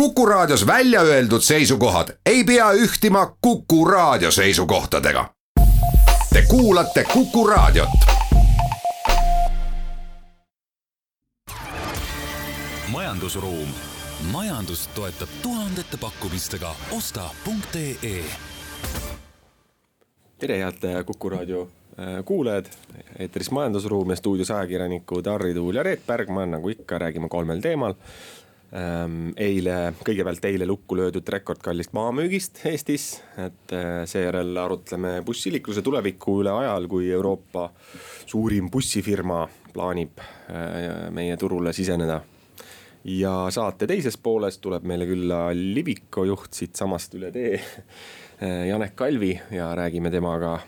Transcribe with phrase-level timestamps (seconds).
[0.00, 5.30] Kuku Raadios välja öeldud seisukohad ei pea ühtima Kuku Raadio seisukohtadega.
[6.32, 7.88] Te kuulate Kuku Raadiot.
[12.88, 13.68] majandusruum,
[14.32, 18.24] majandust toetab tuhandete pakkumistega osta.ee
[20.38, 21.68] tere, head Kuku raadio
[22.00, 22.66] äh, kuulajad,
[23.18, 27.94] eetris Majandusruum ja stuudios ajakirjanikud Harri Tuul ja Reet Bergmann, nagu ikka, räägime kolmel teemal.
[28.74, 36.40] Ähm, eile, kõigepealt eile lukku löödud rekordkallist maamüügist Eestis, et äh, seejärel arutleme bussiliikluse tuleviku
[36.42, 37.68] üle ajal, kui Euroopa
[38.26, 42.18] suurim bussifirma plaanib äh, meie turule siseneda
[43.06, 47.60] ja saate teises pooles tuleb meile külla Liviko juht siitsamast üle tee
[48.40, 50.58] Eh, Janek Kalvi ja räägime temaga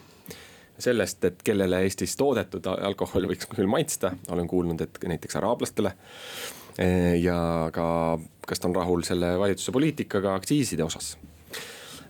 [0.79, 5.93] sellest, et kellele Eestis toodetud alkohol võiks küll maitsta, olen kuulnud, et näiteks araablastele.
[6.79, 7.39] Eh, ja
[7.75, 7.87] ka,
[8.47, 11.17] kas ta on rahul selle valitsuse poliitikaga aktsiiside osas.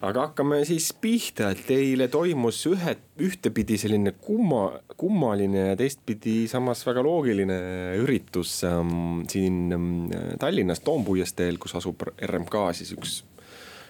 [0.04, 2.92] Aga hakkame siis pihta, et eile toimus ühe,
[3.24, 7.56] ühtepidi selline kumma, kummaline ja teistpidi samas väga loogiline
[7.98, 9.89] üritus ähm, siin ähm,
[10.39, 13.16] Tallinnas Toompuiesteel, kus asub RMK siis üks,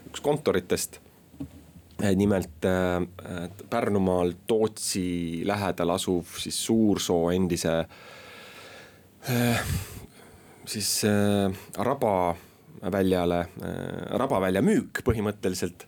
[0.08, 1.02] üks kontoritest.
[1.98, 3.02] Eh, nimelt äh,
[3.68, 7.76] Pärnumaal Tootsi lähedal asuv siis Suursoo endise
[9.28, 9.60] äh,
[10.68, 12.36] siis äh, Raba
[12.92, 15.86] väljale äh,, Rabavälja müük põhimõtteliselt.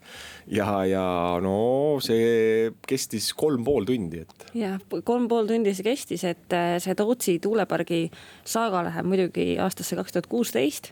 [0.51, 1.05] ja, ja
[1.43, 4.47] no see kestis kolm pool tundi, et.
[4.59, 8.09] jah, kolm pool tundi see kestis, et see Tootsi tuulepargi
[8.45, 10.91] saaga läheb muidugi aastasse kaks tuhat kuusteist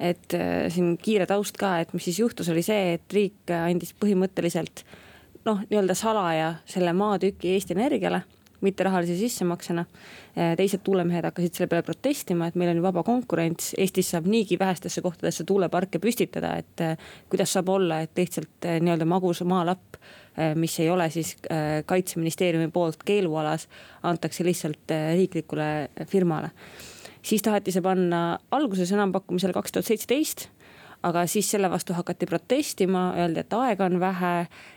[0.00, 3.94] et äh, siin kiire taust ka, et mis siis juhtus, oli see, et riik andis
[3.96, 4.84] põhimõtteliselt
[5.46, 8.24] noh, nii-öelda salaja selle maatüki Eesti Energiale
[8.64, 9.84] mitte rahalise sissemaksena.
[10.36, 14.28] Äh, teised tuulemehed hakkasid selle peale protestima, et meil on ju vaba konkurents, Eestis saab
[14.30, 16.96] niigi vähestesse kohtadesse tuuleparke püstitada, et äh,
[17.32, 20.00] kuidas saab olla, et lihtsalt nii-öelda magus maalapp,
[20.60, 21.30] mis ei ole siis
[21.88, 23.62] kaitseministeeriumi poolt keelualas,
[24.04, 25.68] antakse lihtsalt riiklikule
[26.10, 26.50] firmale
[27.26, 28.20] siis taheti see panna
[28.54, 30.44] alguses enampakkumisele kaks tuhat seitseteist
[31.02, 34.32] aga siis selle vastu hakati protestima, öeldi, et aega on vähe,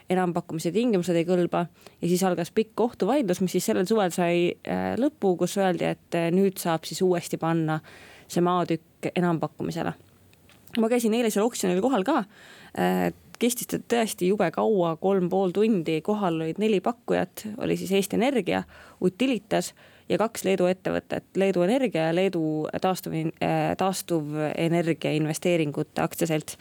[0.10, 1.66] enampakkumise tingimused ei kõlba.
[2.02, 6.18] ja siis algas pikk kohtuvaidlus, mis siis sellel suvel sai äh, lõpu, kus öeldi, et
[6.18, 7.80] äh, nüüd saab siis uuesti panna
[8.28, 9.94] see maatükk enampakkumisele.
[10.80, 12.24] ma käisin eile seal oksjonil kohal ka.
[12.78, 13.10] Äh,
[13.40, 18.20] kestis ta tõesti jube kaua, kolm pool tundi, kohal olid neli pakkujat, oli siis Eesti
[18.20, 18.64] Energia,
[19.02, 19.74] Utilitas
[20.10, 22.44] ja kaks Leedu ettevõtet, Leedu Energia ja Leedu
[22.82, 26.58] taastuv, äh, taastuvenergia investeeringute aktsiaselts.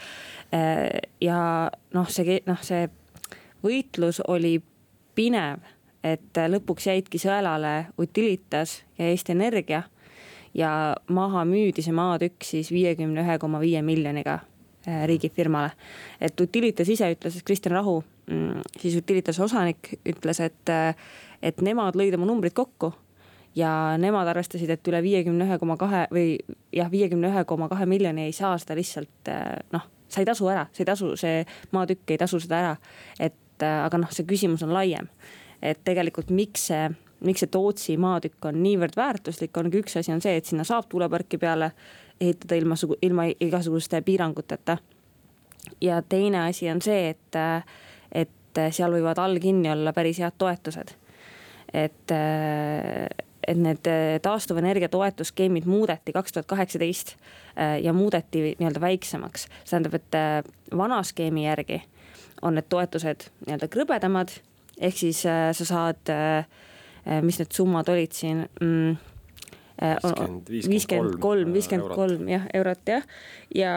[0.55, 2.89] Äh, ja noh, see, noh, see
[3.65, 4.59] võitlus oli
[5.19, 5.65] pinev,
[6.05, 9.83] et lõpuks jäidki sõelale Utilitas ja Eesti Energia
[10.55, 10.71] ja
[11.11, 14.39] maha müüdi see maatükk siis viiekümne ühe koma viie miljoniga
[14.87, 15.73] äh, riigifirmale.
[16.21, 20.75] et Utilitas ise ütles, Kristjan Rahu, mm, siis Utilitas osanik ütles, et,
[21.43, 22.93] et nemad lõid oma numbrid kokku
[23.59, 26.37] ja nemad arvestasid, et üle viiekümne ühe koma kahe või
[26.75, 30.49] jah, viiekümne ühe koma kahe miljoni ei saa seda lihtsalt eh, noh, sa ei tasu
[30.53, 31.43] ära, see ei tasu, see
[31.75, 32.77] maatükk ei tasu seda ära.
[33.19, 35.11] et eh, aga noh, see küsimus on laiem,
[35.63, 36.89] et tegelikult miks see
[37.27, 40.87] miks see Tootsi maatükk on niivõrd väärtuslik, ongi üks asi on see, et sinna saab
[40.91, 41.73] tuuleparki peale
[42.21, 44.79] ehitada ilma, ilma igasuguste piiranguteta.
[45.81, 47.39] ja teine asi on see, et,
[48.13, 50.95] et seal võivad all kinni olla päris head toetused.
[51.75, 52.15] et
[53.49, 59.47] et need äh, taastuvenergia toetusskeemid muudeti kaks tuhat kaheksateist äh, ja muudeti nii-öelda väiksemaks.
[59.65, 60.43] see tähendab, et äh,
[60.77, 61.83] vana skeemi järgi
[62.43, 64.35] on need toetused nii-öelda krõbedamad,
[64.79, 66.11] ehk siis sa saad,
[67.27, 68.99] mis need summad olid siin mm,?
[70.51, 73.09] viiskümmend kolm, viiskümmend kolm jah, eurot jah,
[73.55, 73.73] ja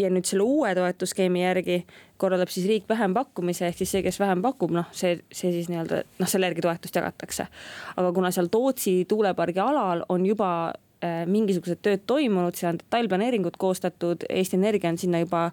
[0.00, 1.80] ja nüüd selle uue toetusskeemi järgi
[2.20, 6.02] korraldab siis riik vähempakkumise, ehk siis see, kes vähem pakub, noh, see, see siis nii-öelda
[6.20, 7.46] noh, selle järgi toetust jagatakse.
[7.96, 10.50] aga kuna seal Tootsi tuulepargi alal on juba
[11.04, 15.48] äh, mingisugused tööd toimunud, seal on detailplaneeringud koostatud, Eesti Energia on sinna juba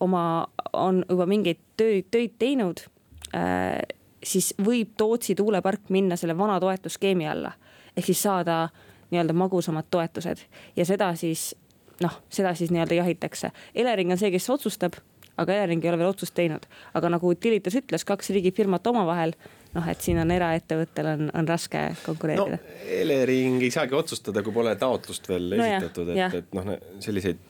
[0.00, 0.24] oma,
[0.72, 2.84] on juba mingeid töid, töid teinud
[3.34, 3.78] äh,.
[4.24, 7.52] siis võib Tootsi tuulepark minna selle vana toetusskeemi alla
[7.96, 8.68] ehk siis saada
[9.10, 10.42] nii-öelda magusamad toetused
[10.76, 11.54] ja seda siis
[12.04, 13.52] noh, seda siis nii-öelda jahitakse.
[13.74, 14.98] Elering on see, kes otsustab,
[15.38, 16.66] aga Elering ei ole veel otsust teinud.
[16.94, 19.34] aga nagu Utilitas ütles, kaks riigifirmat omavahel,
[19.74, 22.80] noh, et siin on eraettevõttel on, on raske konkureerida no,.
[23.00, 26.74] Elering ei saagi otsustada, kui pole taotlust veel no esitatud, et, et noh,
[27.04, 27.46] selliseid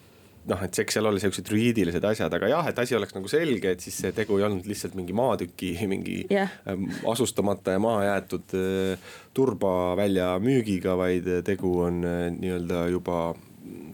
[0.49, 3.75] noh, et eks seal oli siuksed juriidilised asjad, aga jah, et asi oleks nagu selge,
[3.75, 6.53] et siis see tegu ei olnud lihtsalt mingi maatüki, mingi yeah.
[6.71, 13.21] Ähm, asustamata ja maha jäetud äh, turbavälja müügiga, vaid tegu on äh, nii-öelda juba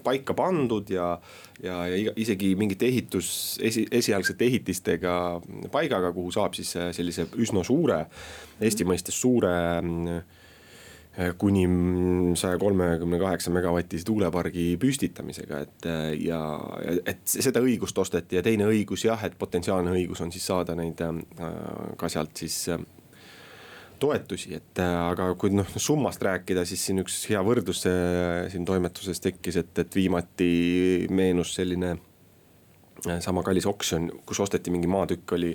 [0.05, 1.09] paika pandud ja,
[1.63, 5.17] ja, ja isegi mingite ehitus, esi, esialgsete ehitistega
[5.73, 8.05] paigaga, kuhu saab siis sellise üsna suure,
[8.63, 9.55] Eesti mõistes suure
[11.39, 11.63] kuni
[12.35, 15.87] saja kolmekümne kaheksa megavatise tuulepargi püstitamisega, et
[16.27, 16.41] ja
[17.07, 20.99] et seda õigust osteti ja teine õigus jah, et potentsiaalne õigus on siis saada neid
[21.97, 22.59] ka sealt siis
[24.01, 28.67] toetusi, et äh, aga kui noh summast rääkida, siis siin üks hea võrdlus äh, siin
[28.69, 30.51] toimetuses tekkis, et, et viimati
[31.15, 35.55] meenus selline äh, sama kallis oksjon, kus osteti mingi maatükk, oli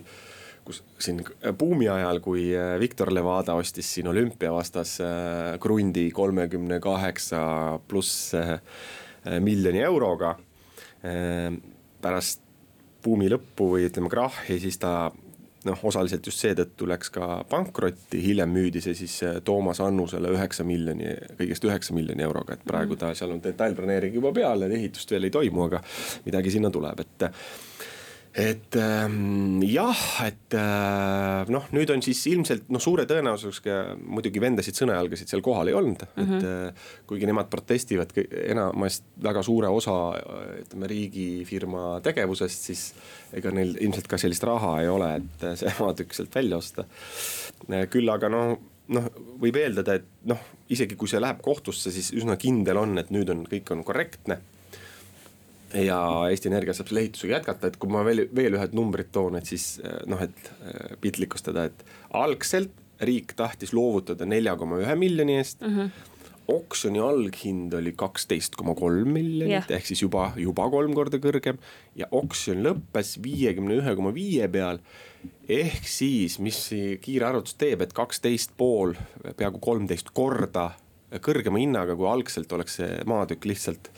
[0.65, 1.23] kus siin
[1.57, 2.49] buumi ajal, kui
[2.81, 4.99] Viktor Levada ostis siin olümpia vastas
[5.63, 7.39] krundi kolmekümne kaheksa
[7.89, 8.35] pluss
[9.41, 10.35] miljoni euroga.
[12.03, 12.43] pärast
[13.01, 15.09] buumi lõppu või ütleme krahhi, siis ta
[15.67, 20.65] noh, osaliselt just seetõttu läks ka pankrotti, hiljem müüdi see siis äh, Toomas Annusele üheksa
[20.67, 25.29] miljoni, kõigest üheksa miljoni euroga, et praegu ta seal on detailplaneering juba peal, ehitust veel
[25.29, 25.83] ei toimu, aga
[26.27, 27.29] midagi sinna tuleb, et
[28.33, 34.77] et ähm, jah, et äh, noh, nüüd on siis ilmselt noh, suure tõenäosusega muidugi vendasid
[34.77, 36.37] sõnajalgasid seal kohal ei olnud mm, -hmm.
[36.37, 36.67] et mhm.
[36.69, 39.97] äh, kuigi nemad protestivad enamast väga suure osa
[40.61, 42.93] ütleme riigifirma tegevusest, siis
[43.33, 46.85] ega neil ilmselt ka sellist raha ei ole, et see maatükk sealt välja osta.
[47.89, 48.59] küll aga noh
[48.89, 49.09] noh,
[49.41, 50.39] võib eeldada, et noh,
[50.73, 54.39] isegi kui see läheb kohtusse, siis üsna kindel on, et nüüd on, kõik on korrektne
[55.73, 55.99] ja
[56.29, 59.49] Eesti Energia saab selle ehitusega jätkata, et kui ma veel, veel ühed numbrid toon, et
[59.49, 61.83] siis eh, noh, et eh, piltlikustada, et
[62.17, 62.73] algselt
[63.05, 65.75] riik tahtis loovutada nelja koma ühe miljoni eest mm.
[65.75, 66.15] -hmm
[66.49, 69.67] oksjoni alghind oli kaksteist koma kolm miljonit yeah.
[69.77, 71.59] ehk siis juba, juba kolm korda kõrgem
[71.99, 74.79] ja oksjon lõppes viiekümne ühe koma viie peal.
[75.49, 76.57] ehk siis, mis
[77.01, 78.95] kiire arvutus teeb, et kaksteist pool,
[79.37, 80.71] peaaegu kolmteist korda
[81.17, 83.89] kõrgema hinnaga, kui algselt oleks see maatükk lihtsalt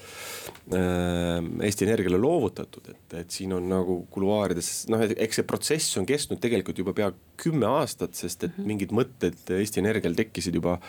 [0.72, 6.08] äh, Eesti Energiale loovutatud, et, et siin on nagu kuluaarides noh, eks see protsess on
[6.10, 7.12] kestnud tegelikult juba pea
[7.42, 8.72] kümme aastat, sest et mhm.
[8.72, 10.80] mingid mõtted Eesti Energial tekkisid juba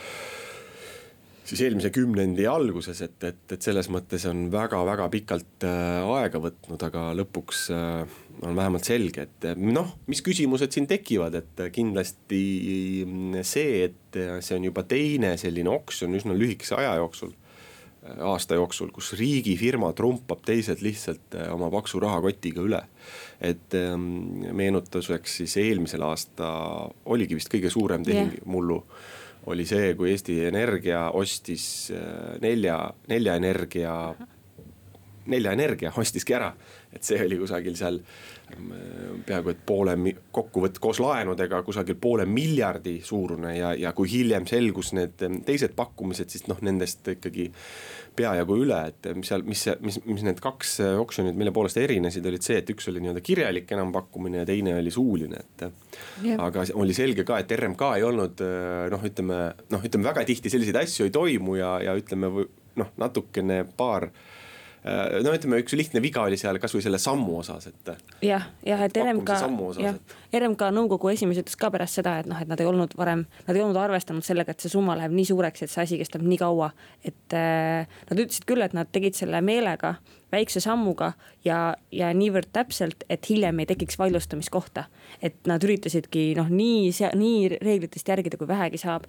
[1.44, 6.86] siis eelmise kümnendi alguses, et, et, et selles mõttes on väga-väga pikalt äh, aega võtnud,
[6.88, 12.42] aga lõpuks äh, on vähemalt selge, et noh, mis küsimused siin tekivad, et kindlasti
[13.46, 17.34] see, et see on juba teine selline oksjon üsna lühikese aja jooksul
[18.02, 22.82] aasta jooksul, kus riigifirma trumpab teised lihtsalt äh, oma paksu rahakotiga üle.
[23.40, 26.48] et ähm, meenutuseks siis eelmisel aasta
[27.04, 28.46] oligi vist kõige suurem tehing yeah.
[28.46, 28.82] mullu
[29.46, 32.78] oli see, kui Eesti Energia ostis äh, nelja,
[33.08, 33.96] Nelja Energia,
[35.26, 36.52] Nelja Energia ostiski ära.
[36.92, 37.96] et see oli kusagil seal
[38.52, 38.72] ähm,
[39.24, 39.94] peaaegu et poole,
[40.30, 45.72] kokkuvõtt koos laenudega kusagil poole miljardi suurune ja, ja kui hiljem selgus need ähm, teised
[45.76, 47.48] pakkumised, siis noh, nendest ikkagi
[48.16, 52.26] peajagu üle, et mis seal, mis, mis, mis need kaks äh, oksjonit, mille poolest erinesid,
[52.28, 55.66] olid see, et üks oli nii-öelda kirjalik enampakkumine ja teine oli suuline, et
[56.24, 56.40] yeah..
[56.42, 59.40] aga oli selge ka, et RMK ei olnud äh, noh, ütleme
[59.72, 62.32] noh, ütleme väga tihti selliseid asju ei toimu ja, ja ütleme
[62.80, 64.10] noh, natukene paar
[64.82, 67.90] no ütleme, üks lihtne viga oli seal kasvõi selle sammu osas, et.
[68.24, 69.36] jah, jah, et RMK,
[69.82, 69.98] jah,
[70.34, 73.58] RMK nõukogu esimees ütles ka pärast seda, et noh, et nad ei olnud varem, nad
[73.58, 76.40] ei olnud arvestanud sellega, et see summa läheb nii suureks, et see asi kestab nii
[76.40, 76.72] kaua.
[77.04, 79.94] et äh, nad ütlesid küll, et nad tegid selle meelega,
[80.32, 81.12] väikse sammuga
[81.44, 84.88] ja, ja niivõrd täpselt, et hiljem ei tekiks vaidlustamiskohta.
[85.22, 86.90] et nad üritasidki noh, nii,
[87.22, 89.06] nii reeglitest järgida, kui vähegi saab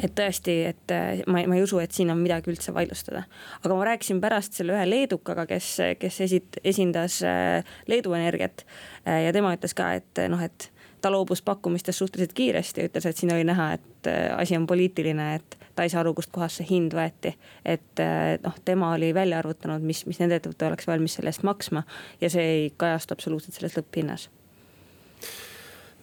[0.00, 3.24] et tõesti, et äh, ma, ma ei usu, et siin on midagi üldse vaidlustada.
[3.62, 8.66] aga ma rääkisin pärast selle ühe leedukaga, kes, kes esit-, esindas äh, Leedu Energiat.
[9.06, 10.70] Äh, ja tema ütles ka, et noh, et
[11.02, 14.06] ta loobus pakkumistest suhteliselt kiiresti, ütles, et siin oli näha, et
[14.36, 17.32] asi on poliitiline, et ta ei saa aru, kustkohast see hind võeti.
[17.66, 18.02] et
[18.44, 21.82] noh, tema oli välja arvutanud, mis, mis nende ettevõte oleks valmis selle eest maksma
[22.20, 24.28] ja see ei kajastu absoluutselt selles lõpphinnas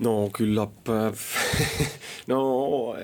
[0.05, 0.89] no küllap
[2.31, 2.39] no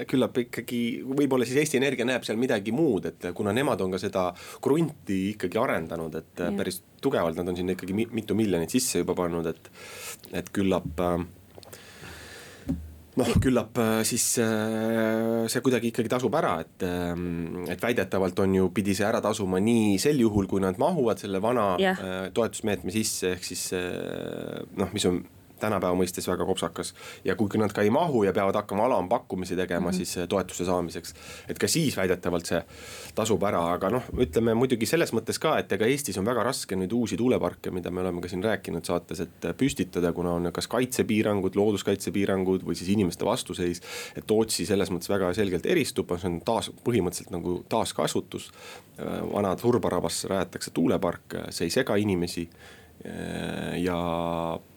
[0.08, 4.02] küllap ikkagi võib-olla siis Eesti Energia näeb seal midagi muud, et kuna nemad on ka
[4.02, 4.30] seda
[4.64, 6.52] krunti ikkagi arendanud, et ja.
[6.56, 9.70] päris tugevalt nad on sinna ikkagi mitu miljonit sisse juba pannud, et,
[10.36, 11.18] et küllap äh,
[13.20, 16.86] noh, küllap äh, siis äh, see kuidagi ikkagi tasub ära, et,
[17.72, 21.42] et väidetavalt on ju, pidi see ära tasuma nii sel juhul, kui nad mahuvad selle
[21.44, 22.30] vana yeah.
[22.36, 23.70] toetusmeetme sisse, ehk siis
[24.80, 25.24] noh, mis on
[25.66, 26.94] tänapäeva mõistes väga kopsakas.
[27.26, 29.98] ja kui nad ka ei mahu ja peavad hakkama alampakkumisi tegema mm -hmm.
[29.98, 31.14] siis toetuse saamiseks,
[31.50, 32.62] et ka siis väidetavalt see
[33.16, 36.76] tasub ära, aga noh, ütleme muidugi selles mõttes ka, et ega Eestis on väga raske
[36.76, 40.68] nüüd uusi tuuleparke, mida me oleme ka siin rääkinud saates, et püstitada, kuna on kas
[40.68, 43.82] kaitsepiirangud, looduskaitsepiirangud või siis inimeste vastuseis.
[44.16, 48.52] et Tootsi selles mõttes väga selgelt eristub, see on taas põhimõtteliselt nagu taaskasutus.
[49.34, 52.50] vana Turbarabas rajatakse tuulepark, see ei sega inimesi
[53.78, 53.98] ja,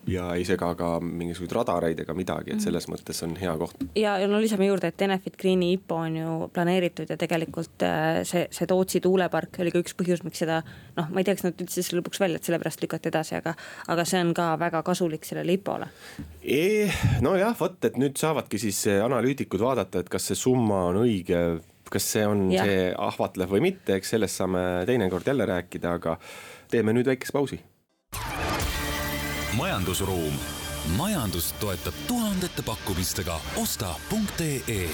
[0.06, 3.84] ja ei sega ka mingisuguseid radareid ega midagi, et selles mõttes on hea koht.
[3.98, 8.20] ja, ja no lisame juurde, et Enefit Greeni IPO on ju planeeritud ja tegelikult äh,
[8.28, 10.60] see, see Tootsi tuulepark oli ka üks põhjus, miks seda.
[10.98, 13.54] noh, ma ei tea, kas nad ütlesid selle lõpuks välja, et sellepärast lükati edasi, aga,
[13.94, 15.88] aga see on ka väga kasulik sellele IPO-le
[16.42, 16.90] e,.
[17.24, 21.42] nojah, vot, et nüüd saavadki siis analüütikud vaadata, et kas see summa on õige
[21.88, 22.66] kas see on ja.
[22.68, 26.18] see ahvatlev või mitte, eks sellest saame teinekord jälle rääkida, aga
[26.68, 27.62] teeme nüüd väikese pausi
[29.58, 30.34] majandusruum,
[30.96, 33.40] majandust toetab tuhandete pakkumistega.
[33.56, 34.90] osta.ee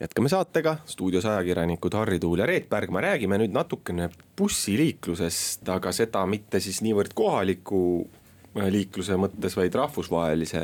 [0.00, 6.22] jätkame saatega, stuudios ajakirjanikud Harri Tuul ja Reet Pärgma, räägime nüüd natukene bussiliiklusest, aga seda
[6.26, 7.80] mitte siis niivõrd kohaliku
[8.56, 10.62] äh, liikluse mõttes, vaid rahvusvahelise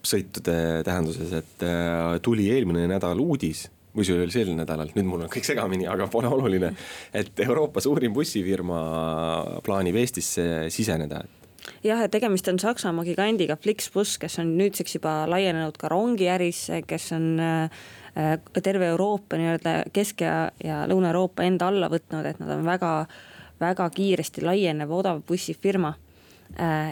[0.00, 5.26] sõitude tähenduses, et äh, tuli eelmine nädal uudis või see oli sel nädalal, nüüd mul
[5.26, 6.72] on kõik segamini, aga pole oluline.
[7.14, 8.80] et Euroopa suurim bussifirma
[9.66, 11.40] plaanib Eestisse siseneda, et
[11.84, 17.10] jah, et tegemist on Saksamaa gigandiga Flixbus, kes on nüüdseks juba laienenud ka rongiärisse, kes
[17.16, 17.82] on äh,
[18.62, 22.92] terve Euroopa nii-öelda Kesk- ja, ja Lõuna-Euroopa enda alla võtnud, et nad on väga,
[23.60, 25.94] väga kiiresti laienev odav bussifirma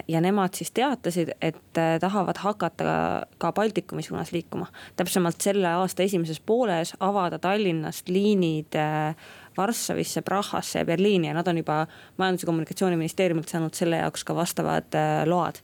[0.09, 4.67] ja nemad siis teatasid, et äh, tahavad hakata ka Baltikumi suunas liikuma.
[4.97, 9.17] täpsemalt selle aasta esimeses pooles avada Tallinnast liinid äh,
[9.57, 11.87] Varssavisse, Prahasse ja Berliini ja nad on juba
[12.19, 14.95] Majandus- ja Kommunikatsiooniministeeriumilt saanud selle jaoks ka vastavad
[15.27, 15.59] load.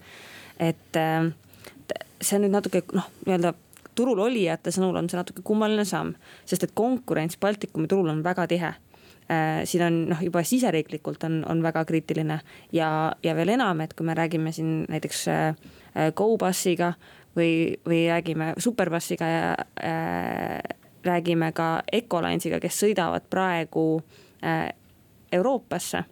[0.58, 0.96] et
[2.22, 3.54] see nüüd natuke noh, nii-öelda
[3.94, 6.14] turul olijate sõnul on see natuke kummaline samm,
[6.46, 8.93] sest et konkurents Baltikumi turul on väga tihe Äh,
[9.64, 12.38] siin on noh, juba siseriiklikult on, on väga kriitiline
[12.76, 12.88] ja,
[13.24, 15.70] ja veel enam, et kui me räägime siin näiteks äh,
[16.16, 16.92] GoBussiga
[17.36, 20.58] või, või räägime Superbussiga ja äh,
[21.04, 24.02] räägime ka Ecolines'iga, kes sõidavad praegu
[24.44, 24.68] äh,
[25.32, 26.04] Euroopasse.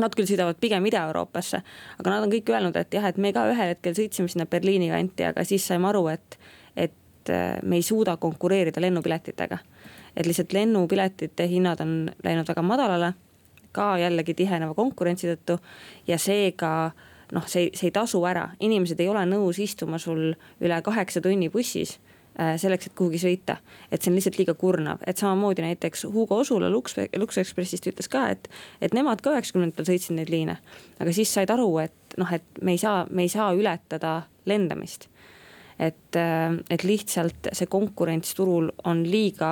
[0.00, 1.60] Nad küll sõidavad pigem Ida-Euroopasse,
[1.98, 4.88] aga nad on kõik öelnud, et jah, et me ka ühel hetkel sõitsime sinna Berliini
[4.92, 6.38] kanti, aga siis saime aru, et,
[6.78, 6.94] et
[7.28, 9.58] äh, me ei suuda konkureerida lennupiletitega
[10.16, 13.12] et lihtsalt lennupiletite hinnad on läinud väga madalale,
[13.72, 15.60] ka jällegi tiheneva konkurentsi tõttu
[16.08, 16.90] ja seega
[17.32, 21.50] noh, see, see ei tasu ära, inimesed ei ole nõus istuma sul üle kaheksa tunni
[21.52, 21.96] bussis
[22.40, 23.60] äh, selleks, et kuhugi sõita.
[23.90, 28.10] et see on lihtsalt liiga kurnav, et samamoodi näiteks Hugo Osula Lux, Lux Expressist ütles
[28.10, 28.50] ka, et,
[28.80, 30.58] et nemad ka üheksakümnendatel sõitsid neid liine.
[30.98, 35.06] aga siis said aru, et noh, et me ei saa, me ei saa ületada lendamist.
[35.80, 36.16] Et,
[36.70, 39.50] et lihtsalt see konkurents turul on liiga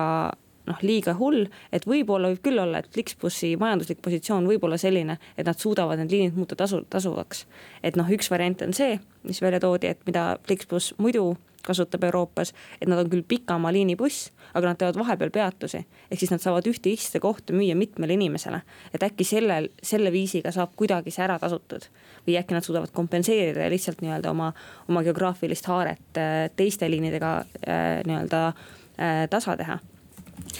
[0.69, 1.47] noh, liiga hull.
[1.73, 6.01] et võib-olla võib küll olla, et Flixbussi majanduslik positsioon võib olla selline, et nad suudavad
[6.01, 7.45] need liinid muuta tasu, tasuvaks.
[7.83, 11.33] et noh, üks variant on see, mis välja toodi, et mida Flixbus muidu
[11.65, 15.85] kasutab Euroopas, et nad on küll pikamaa liinibuss, aga nad teevad vahepeal peatusi.
[16.11, 18.61] ehk siis nad saavad ühte istekohta müüa mitmele inimesele.
[18.93, 21.89] et äkki sellel, selle viisiga saab kuidagi see ära tasutud.
[22.27, 24.53] või äkki nad suudavad kompenseerida ja lihtsalt nii-öelda oma,
[24.87, 29.79] oma geograafilist haaret äh, teiste liinidega äh, nii-öelda äh, tasa teha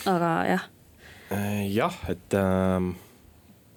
[0.10, 0.66] aga jah.
[1.70, 2.94] Jah, et ähm,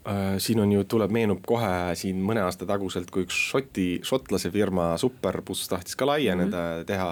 [0.08, 4.52] äh, siin on ju, tuleb, meenub kohe siin mõne aasta taguselt, kui üks Šoti, šotlase
[4.54, 6.88] firma Superbus tahtis ka laieneda mm, -hmm.
[6.88, 7.10] teha,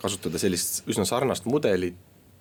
[0.00, 1.96] kasutada sellist üsna sarnast mudelit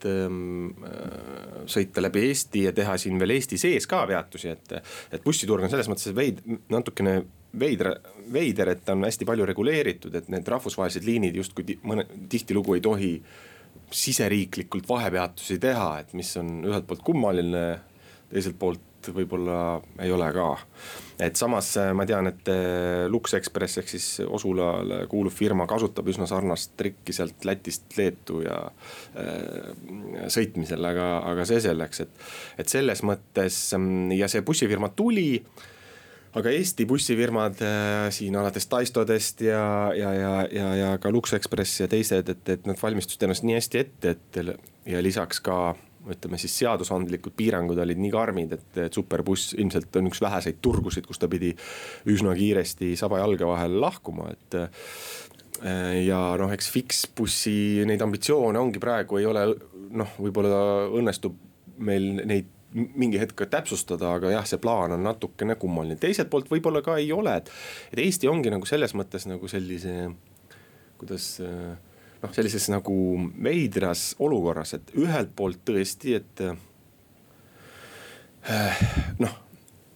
[0.10, 4.76] ähm, äh, sõita läbi Eesti ja teha siin veel Eesti sees ka peatusi, et,
[5.16, 7.22] et bussiturg on selles mõttes veid-, natukene
[7.60, 7.96] veidra,
[8.34, 12.84] veider, et ta on hästi palju reguleeritud, et need rahvusvahelised liinid justkui mõne, tihtilugu ei
[12.84, 13.12] tohi
[13.96, 17.66] siseriiklikult vahepeatusi teha, et mis on ühelt poolt kummaline,
[18.32, 19.58] teiselt poolt võib-olla
[20.02, 20.48] ei ole ka.
[21.22, 26.10] et samas äh, ma tean, et äh, Lux Express ehk siis Osulale kuuluv firma kasutab
[26.10, 29.70] üsna sarnast trikki sealt Lätist Leetu ja äh,
[30.32, 32.28] sõitmisel, aga, aga see selleks, et,
[32.58, 35.30] et selles mõttes mm, ja see bussifirma tuli
[36.36, 41.80] aga Eesti bussifirmad äh, siin alates Taistodest ja, ja, ja, ja, ja ka Lux Express
[41.84, 44.42] ja teised, et, et nad valmistusid ennast nii hästi ette, et
[44.86, 45.76] ja lisaks ka
[46.12, 51.08] ütleme siis seadusandlikud piirangud olid nii karmid, et, et superbuss ilmselt on üks väheseid turgusid,
[51.08, 51.54] kus ta pidi
[52.12, 58.82] üsna kiiresti saba jalge vahel lahkuma, et äh, ja noh, eks Fixbussi neid ambitsioone ongi
[58.84, 59.48] praegu ei ole
[59.96, 60.60] noh, võib-olla
[60.94, 61.38] õnnestub
[61.86, 66.50] meil neid mingi hetk ka täpsustada, aga jah, see plaan on natukene kummaline, teiselt poolt
[66.52, 67.52] võib-olla ka ei ole, et.
[67.94, 70.10] et Eesti ongi nagu selles mõttes nagu sellise,
[71.00, 71.30] kuidas
[72.26, 72.98] noh, sellises nagu
[73.46, 76.46] veidras olukorras, et ühelt poolt tõesti, et
[79.24, 79.42] noh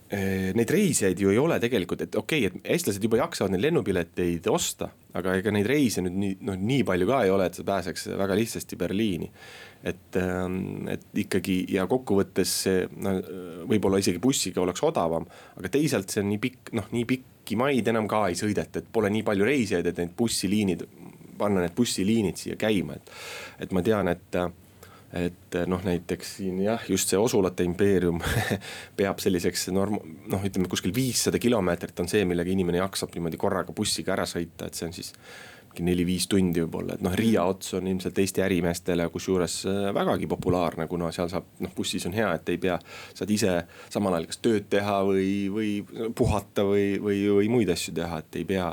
[0.09, 3.61] Eh, neid reisijaid ju ei ole tegelikult, et okei okay,, et eestlased juba jaksavad neid
[3.67, 7.59] lennupileteid osta, aga ega neid reise nüüd nii, noh nii palju ka ei ole, et
[7.59, 9.29] sa pääseks väga lihtsasti Berliini.
[9.83, 13.13] et, ähm, et ikkagi ja kokkuvõttes see no,
[13.69, 17.87] võib-olla isegi bussiga oleks odavam, aga teisalt see on nii pikk, noh nii pikki maid
[17.87, 20.87] enam ka ei sõideta, et pole nii palju reisijaid, et need bussiliinid,
[21.39, 23.13] panna need bussiliinid siia käima, et,
[23.65, 24.41] et ma tean, et
[25.09, 28.19] et noh, näiteks siin jah, just see osulate impeerium
[28.99, 29.97] peab selliseks norm-,
[30.29, 34.67] noh, ütleme kuskil viissada kilomeetrit on see, millega inimene jaksab niimoodi korraga bussiga ära sõita,
[34.69, 35.09] et see on siis
[35.79, 40.27] mingi neli-viis tundi võib-olla, et noh, Riia ots on ilmselt Eesti ärimeestele kusjuures äh, vägagi
[40.29, 42.77] populaarne, kuna seal saab noh, bussis on hea, et ei pea.
[43.15, 43.55] saad ise
[43.89, 45.71] samal ajal kas tööd teha või, või
[46.15, 48.69] puhata või, või, või muid asju teha, et ei pea.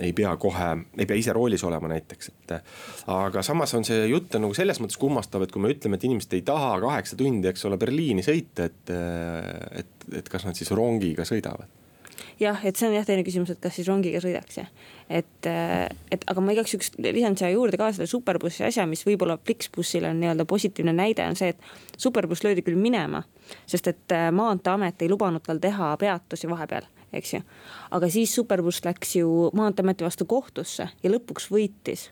[0.00, 2.56] ei pea kohe, ei pea ise roolis olema näiteks, et.
[3.06, 6.08] aga samas on see jutt on nagu selles mõttes kummastav, et kui me ütleme, et
[6.08, 8.94] inimesed ei taha kaheksa tundi, eks ole, Berliini sõita, et,
[9.84, 11.83] et, et kas nad siis rongiga sõidavad
[12.40, 14.66] jah, et see on jah teine küsimus, et kas siis rongiga sõidaks ja.
[15.08, 19.04] et, äh, et aga ma igaks juhuks lisan siia juurde ka selle superbussi asja, mis
[19.06, 23.22] võib-olla Flixbussil on nii-öelda positiivne näide on see, et superbuss löödi küll minema.
[23.66, 27.40] sest et äh, maanteeamet ei lubanud tal teha peatusi vahepeal eks ju.
[27.90, 32.10] aga siis Superbuss läks ju Maanteeameti vastu kohtusse ja lõpuks võitis.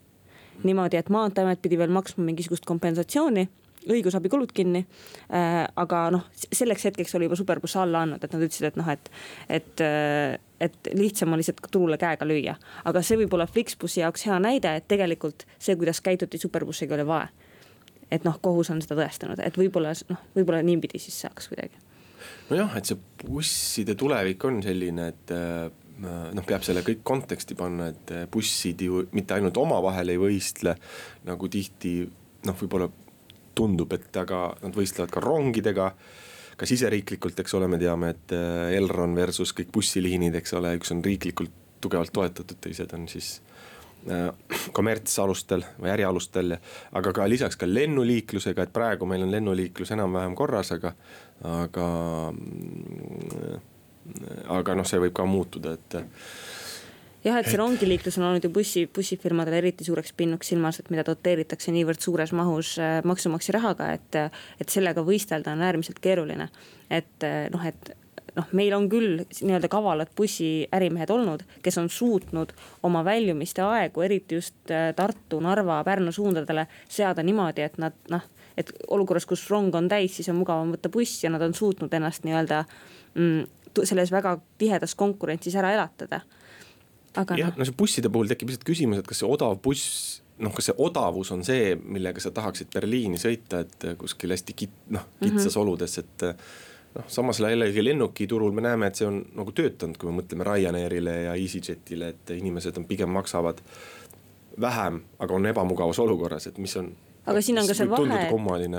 [0.62, 3.48] niimoodi, et Maanteeamet pidi veel maksma mingisugust kompensatsiooni
[3.90, 5.66] õigusabikulud kinni äh,.
[5.76, 9.12] aga noh, selleks hetkeks oli juba Superbuss alla andnud, et nad ütlesid, et noh, et,
[9.60, 12.54] et äh, et lihtsam on lihtsalt turule käega lüüa.
[12.84, 17.06] aga see võib olla Flixbussi jaoks hea näide, et tegelikult see, kuidas käituti Superbussiga, oli
[17.06, 17.50] vale.
[18.10, 21.82] et noh, kohus on seda tõestanud, et võib-olla noh, võib-olla niipidi siis saaks kuidagi.
[22.50, 25.66] nojah, et see busside tulevik on selline, et äh,
[26.36, 30.76] noh, peab selle kõik konteksti panna, et bussid ju mitte ainult omavahel ei võistle
[31.26, 31.96] nagu tihti
[32.46, 32.90] noh, võib-olla
[33.54, 35.92] tundub, et aga nad võistlevad ka rongidega.
[36.56, 40.92] ka siseriiklikult, eks ole, me teame, et äh, Elron versus kõik bussiliinid, eks ole, üks
[40.94, 41.50] on riiklikult
[41.82, 43.30] tugevalt toetatud, teised on siis
[44.06, 44.28] äh,
[44.76, 46.56] kommertsalustel või ärialustel,
[46.92, 50.94] aga ka lisaks ka lennuliiklusega, et praegu meil on lennuliiklus enam-vähem korras, aga,
[51.58, 51.86] aga.
[52.36, 53.68] Mm,
[54.50, 55.94] aga noh, see võib ka muutuda, et
[57.24, 61.04] jah, et see rongiliiklus on olnud ju bussi, bussifirmadele eriti suureks pinnuks silmas, et mida
[61.06, 64.22] doteeritakse niivõrd suures mahus äh, maksumaksja rahaga, et.
[64.60, 66.48] et sellega võistelda on äärmiselt keeruline,
[66.90, 67.92] et äh, noh, et
[68.36, 72.54] noh, meil on küll nii-öelda kavalad bussiärimehed olnud, kes on suutnud
[72.86, 78.28] oma väljumiste aegu, eriti just äh, Tartu, Narva, Pärnu suundadele seada niimoodi, et nad noh.
[78.56, 81.92] et olukorras, kus rong on täis, siis on mugavam võtta buss ja nad on suutnud
[81.94, 82.64] ennast nii-öelda
[83.14, 86.20] mm, selles väga tihedas konkurentsis ära elatada
[87.20, 90.52] aga jah, no see busside puhul tekib lihtsalt küsimus, et kas see odav buss noh,
[90.54, 95.06] kas see odavus on see, millega sa tahaksid Berliini sõita, et kuskil hästi kit-, noh
[95.20, 95.62] kitsas mm -hmm.
[95.62, 96.26] oludes, et.
[96.94, 101.14] noh, samas jällegi lennukiturul me näeme, et see on nagu töötanud, kui me mõtleme Ryanairile
[101.22, 103.62] ja EasyJetile, et inimesed on pigem maksavad
[104.60, 106.92] vähem, aga on ebamugavas olukorras, et mis on
[107.26, 108.18] aga siin on ka see vahe,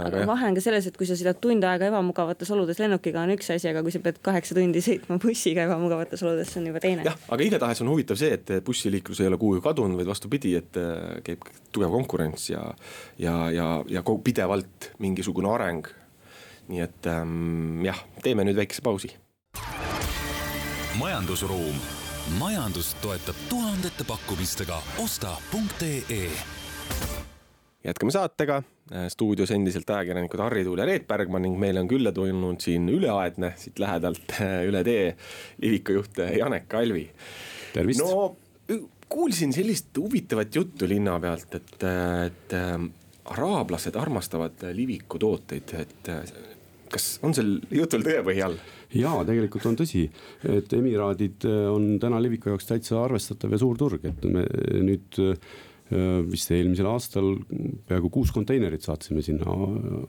[0.04, 3.32] aga vahe on ka selles, et kui sa sõidad tund aega ebamugavates oludes lennukiga on
[3.38, 6.84] üks asi, aga kui sa pead kaheksa tundi sõitma bussiga ebamugavates oludes, see on juba
[6.84, 7.08] teine.
[7.08, 10.80] jah, aga igatahes on huvitav see, et bussiliiklus ei ole kuhugi kadunud, vaid vastupidi, et
[10.80, 12.66] äh, käib tugev konkurents ja,
[13.22, 15.88] ja, ja, ja pidevalt mingisugune areng.
[16.68, 19.12] nii et ähm, jah, teeme nüüd väikese pausi.
[21.00, 21.80] majandusruum,
[22.40, 26.28] majandust toetab tuhandete pakkumistega osta.ee
[27.84, 32.14] jätkame saatega, äh, stuudios endiselt ajakirjanikud Harri Tuul ja Reet Bergman ning meile on külla
[32.16, 35.16] tulnud siin üleaedne, siit lähedalt äh, üle tee
[35.64, 37.10] Liviko juht äh, Janek Kalvi.
[38.00, 38.36] no
[39.10, 41.84] kuulsin sellist huvitavat juttu linna pealt, et,
[42.26, 42.54] et
[43.34, 46.10] araablased armastavad Liviku tooteid, et
[46.90, 48.58] kas on sel jutul tõepõhi all?
[48.94, 50.08] jaa, tegelikult on tõsi,
[50.50, 54.48] et Emiraadid on täna Liviku jaoks täitsa arvestatav ja suur turg, et me
[54.88, 55.22] nüüd
[55.92, 57.36] vist eelmisel aastal
[57.88, 60.04] peaaegu kuus konteinerit saatsime sinna äh,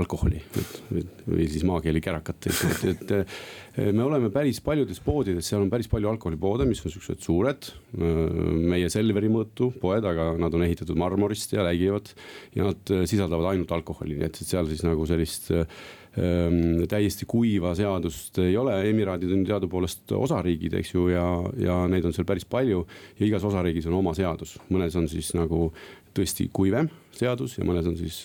[0.00, 5.64] alkoholi, et või siis maakeeli kärakat, et, et äh, me oleme päris paljudes poodides, seal
[5.64, 7.72] on päris palju alkoholipoode, mis on siuksed suured.
[7.94, 12.12] meie Selveri mõõtu poed, aga nad on ehitatud marmorist ja läigivad
[12.54, 17.70] ja nad sisaldavad ainult alkoholi, nii et, et seal siis nagu sellist Ehm, täiesti kuiva
[17.78, 21.26] seadust ei ole, Emiraadid on teadupoolest osariigid, eks ju, ja,
[21.62, 22.82] ja neid on seal päris palju.
[23.20, 25.68] ja igas osariigis on oma seadus, mõnes on siis nagu
[26.10, 28.24] tõesti kuivem seadus ja mõnes on siis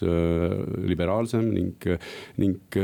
[0.90, 1.86] liberaalsem ning,
[2.42, 2.80] ning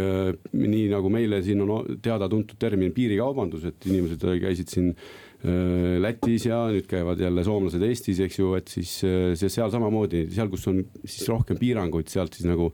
[0.53, 6.59] nii nagu meile siin on teada-tuntud termin piirikaubandus, et inimesed käisid siin Äh, Lätis ja
[6.69, 10.83] nüüd käivad jälle soomlased Eestis, eks ju, et siis see seal samamoodi, seal, kus on
[11.01, 12.67] siis rohkem piiranguid, sealt siis nagu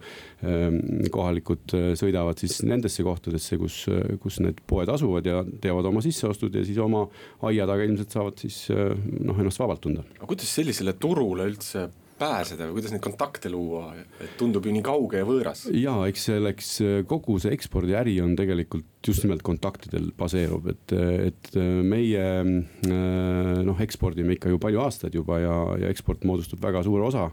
[1.13, 3.77] kohalikud sõidavad siis nendesse kohtadesse, kus,
[4.23, 7.05] kus need poed asuvad ja teevad oma sisseostud ja siis oma
[7.47, 10.03] aia taga ilmselt saavad siis noh, ennast vabalt tunda.
[10.17, 13.91] aga kuidas sellisele turule üldse pääseda või kuidas neid kontakte luua,
[14.23, 15.65] et tundub ju nii kauge ja võõras.
[15.73, 16.71] ja eks selleks
[17.09, 20.93] kogu see ekspordiäri on tegelikult just nimelt kontaktidel baseerub, et,
[21.29, 21.49] et
[21.87, 27.29] meie noh, ekspordime ikka ju palju aastaid juba ja, ja eksport moodustab väga suure osa.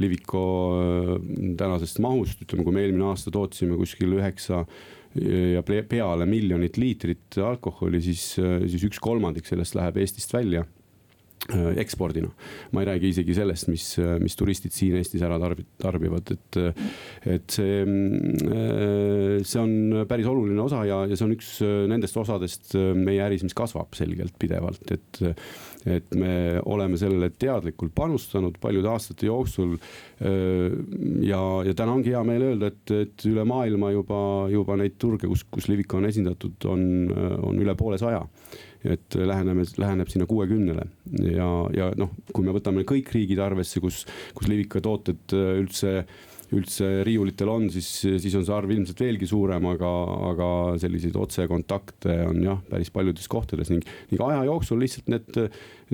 [0.00, 0.42] Liviko
[1.60, 4.62] tänasest mahust, ütleme, kui me eelmine aasta tootsime kuskil üheksa
[5.52, 10.81] ja peale miljonit liitrit alkoholi, siis, siis üks kolmandik sellest läheb Eestist välja Äh,
[11.50, 12.28] ekspordina.
[12.72, 13.86] ma ei räägi isegi sellest, mis,
[14.22, 15.38] mis turistid siin Eestis ära
[15.82, 16.58] tarbivad, et,
[17.26, 21.52] et see, äh, see on päris oluline osa ja, ja see on üks
[21.90, 25.22] nendest osadest meie äris, mis kasvab selgelt pidevalt, et.
[25.86, 29.76] Et me oleme sellele teadlikult panustanud paljude aastate jooksul.
[30.22, 34.20] Ja, ja täna ongi hea meel öelda, et, et üle maailma juba,
[34.52, 36.84] juba neid turge, kus, kus Liviko on esindatud, on,
[37.42, 38.22] on üle poole saja
[38.82, 40.84] et läheneme, läheneb sinna kuuekümnele
[41.30, 44.02] ja, ja noh, kui me võtame kõik riigid arvesse, kus,
[44.34, 45.60] kus Livika tooted äh,
[46.52, 49.90] üldse riiulitel on, siis, siis on see arv ilmselt veelgi suurem, aga,
[50.32, 50.48] aga
[50.82, 55.40] selliseid otsekontakte on jah, päris paljudes kohtades ning, ning aja jooksul lihtsalt need,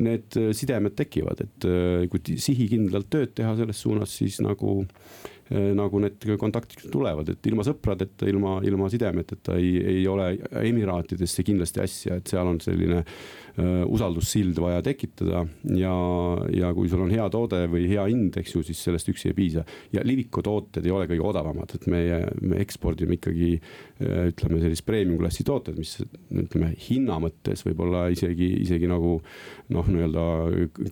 [0.03, 1.69] need sidemed tekivad, et
[2.11, 4.81] kui sihikindlalt tööd teha selles suunas, siis nagu
[5.49, 11.81] nagu need kontaktid tulevad, et ilma sõpradeta, ilma, ilma sidemeteta ei, ei ole Emiraatidesse kindlasti
[11.81, 15.47] asja, et seal on selline uh, usaldussild vaja tekitada.
[15.77, 15.95] ja,
[16.53, 19.39] ja kui sul on hea toode või hea hind, eks ju, siis sellest üksi ei
[19.39, 19.65] piisa.
[19.93, 24.87] ja Liviko tooted ei ole kõige odavamad, et meie, me ekspordime ikkagi uh, ütleme sellist
[24.89, 25.97] premium klassi tooted, mis
[26.29, 29.19] ütleme hinna mõttes võib-olla isegi, isegi nagu
[29.73, 30.25] noh, nii-öelda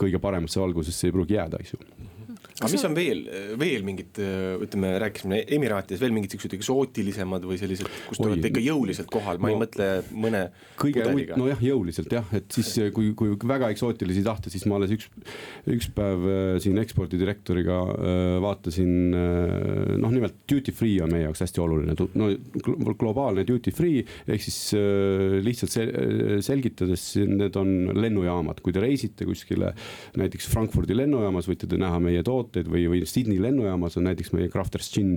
[0.01, 2.15] kõige paremasse valgusesse ei pruugi jääda, eks ju
[2.57, 3.19] aga mis on veel,
[3.61, 4.19] veel mingid,
[4.65, 9.41] ütleme, rääkisime Emiraatides veel mingid siuksed eksootilisemad või sellised, kus te olete ikka jõuliselt kohal,
[9.43, 10.41] ma no, ei mõtle mõne.
[10.81, 11.05] kõige,
[11.37, 15.11] nojah, jõuliselt jah, et siis kui, kui väga eksootilisi tahta, siis ma alles üks,
[15.69, 18.95] üks päev äh, siin ekspordidirektoriga äh, vaatasin.
[19.13, 22.31] Äh, noh, nimelt duty free on meie jaoks hästi oluline, no
[22.97, 24.59] globaalne duty free ehk siis
[25.45, 25.77] lihtsalt
[26.47, 29.75] selgitades, need on lennujaamad, kui te reisite kuskile
[30.17, 34.33] näiteks Frankfurdi lennujaamas, võite te näha meie tooteid tooteid või, või Sydney lennujaamas on näiteks
[34.35, 35.17] meie Crafters Gin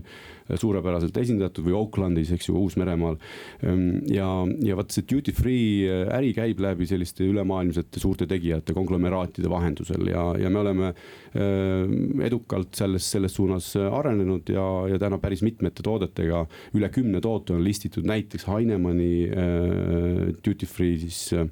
[0.57, 3.17] suurepäraselt esindatud või Oaklandis, eks ju, Uus-Meremaal.
[3.63, 4.27] Ehm, ja,
[4.65, 10.09] ja vaat see duty free äh, äri käib läbi selliste ülemaailmsete suurte tegijate konglomeraatide vahendusel
[10.12, 10.91] ja, ja me oleme
[11.33, 16.43] ehm, edukalt selles, selles suunas arenenud ja, ja täna päris mitmete toodetega,
[16.77, 21.47] üle kümne toote on listitud näiteks Heinemani äh, duty free siis äh,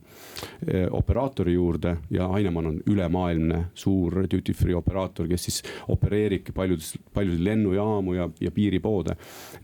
[0.92, 7.44] operaatori juurde ja Heinemann on ülemaailmne suur duty free operaator, kes siis opereeribki paljudes, paljusid
[7.46, 9.16] lennujaamu ja, ja piiripoode poode.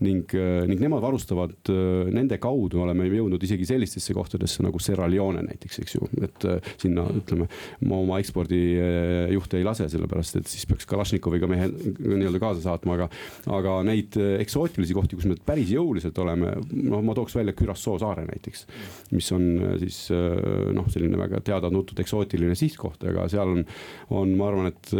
[0.04, 5.06] ning, äh, ning nemad varustavad, äh, nende kaudu oleme jõudnud isegi sellistesse kohtadesse nagu Sierra
[5.10, 7.46] Leone näiteks, eks ju, et äh, sinna ütleme.
[7.84, 13.08] ma oma ekspordijuhte ei lase, sellepärast et siis peaks Kalašnikoviga mehe nii-öelda kaasa saatma, aga.
[13.54, 18.26] aga neid eksootilisi kohti, kus me päris jõuliselt oleme, noh, ma tooks välja Curaçao saare
[18.28, 18.66] näiteks.
[19.14, 19.46] mis on
[19.82, 23.64] siis noh, selline väga teada-tuntud eksootiline sihtkoht, aga seal on,
[24.10, 24.94] on, ma arvan, et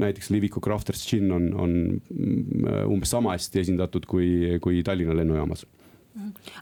[0.00, 5.14] näiteks Liviko Crafters Gin on, on mm, umbes sama hästi hästi esindatud kui, kui Tallinna
[5.14, 5.66] lennujaamas.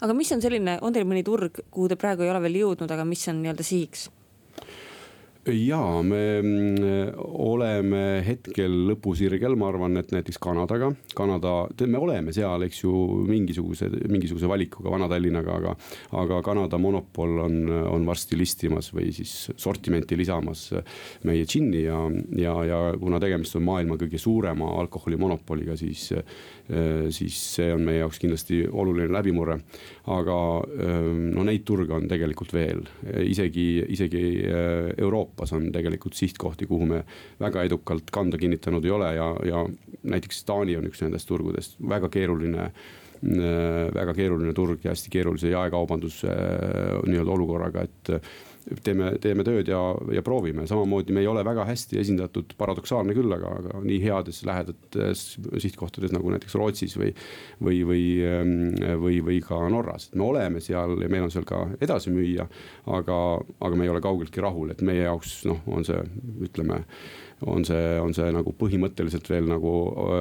[0.00, 2.90] aga mis on selline, on teil mõni turg, kuhu te praegu ei ole veel jõudnud,
[2.90, 4.10] aga mis on nii-öelda sihiks?
[5.50, 11.54] Ja me mm, oleme hetkel lõpusirgel, ma arvan, et näiteks Kanadaga, Kanada,
[11.90, 12.92] me oleme seal, eks ju,
[13.26, 15.74] mingisuguse, mingisuguse valikuga Vana-Tallinnaga, aga.
[16.22, 17.56] aga Kanada monopol on,
[17.90, 20.68] on varsti listimas või siis sortimenti lisamas
[21.26, 21.98] meie džinni ja,
[22.38, 26.10] ja, ja kuna tegemist on maailma kõige suurema alkoholimonopoliga, siis.
[27.12, 29.58] siis see on meie jaoks kindlasti oluline läbimurre.
[30.14, 30.36] aga
[31.34, 32.80] no neid turge on tegelikult veel,
[33.26, 34.22] isegi, isegi
[34.96, 37.04] Euroopas Euroopas on tegelikult sihtkohti, kuhu me
[37.40, 39.62] väga edukalt kanda kinnitanud ei ole ja, ja
[40.02, 42.72] näiteks Taani on üks nendest turgudest, väga keeruline
[43.22, 46.32] väga keeruline turg ja hästi keerulise jaekaubanduse
[47.06, 48.10] nii-öelda olukorraga, et
[48.84, 49.80] teeme, teeme tööd ja,
[50.14, 54.42] ja proovime, samamoodi me ei ole väga hästi esindatud, paradoksaalne küll, aga, aga nii heades
[54.48, 55.24] lähedates
[55.64, 57.12] sihtkohtades nagu näiteks Rootsis või.
[57.62, 58.54] või, või, ähm,
[59.02, 62.48] või, või ka Norras, et me oleme seal ja meil on seal ka edasi müüa.
[62.86, 63.18] aga,
[63.60, 66.00] aga me ei ole kaugeltki rahul, et meie jaoks noh, on see,
[66.42, 66.82] ütleme,
[67.46, 69.72] on see, on see nagu põhimõtteliselt veel nagu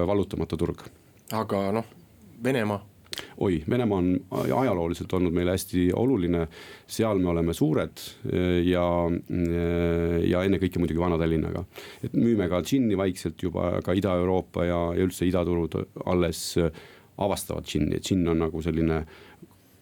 [0.08, 0.86] vallutamata turg.
[1.32, 1.98] aga noh,
[2.42, 2.91] Venemaa
[3.38, 4.10] oi, Venemaa on
[4.56, 6.46] ajalooliselt olnud meile hästi oluline,
[6.88, 11.66] seal me oleme suured eh, ja, eh, ja ennekõike muidugi Vana-Tallinnaga.
[12.04, 16.56] et müüme ka džinni vaikselt juba ka Ida-Euroopa ja, ja üldse idaturud alles
[17.22, 19.04] avastavad džinni, et džinn on nagu selline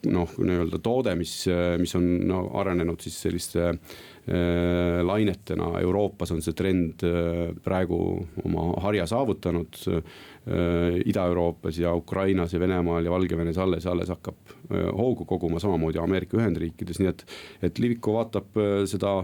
[0.07, 1.33] noh, nii-öelda toode, mis,
[1.79, 5.73] mis on no, arenenud siis selliste äh, lainetena.
[5.81, 7.99] Euroopas on see trend äh, praegu
[8.45, 10.19] oma harja saavutanud äh,.
[10.49, 16.39] Ida-Euroopas ja Ukrainas ja Venemaal ja Valgevenes alles, alles hakkab äh, hoogu koguma, samamoodi Ameerika
[16.39, 17.23] Ühendriikides, nii et,
[17.69, 19.19] et Liviko vaatab äh, seda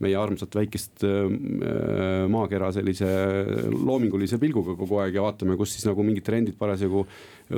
[0.00, 3.10] meie armsat väikest äh, maakera sellise
[3.74, 7.04] loomingulise pilguga kogu aeg ja vaatame, kus siis nagu mingid trendid parasjagu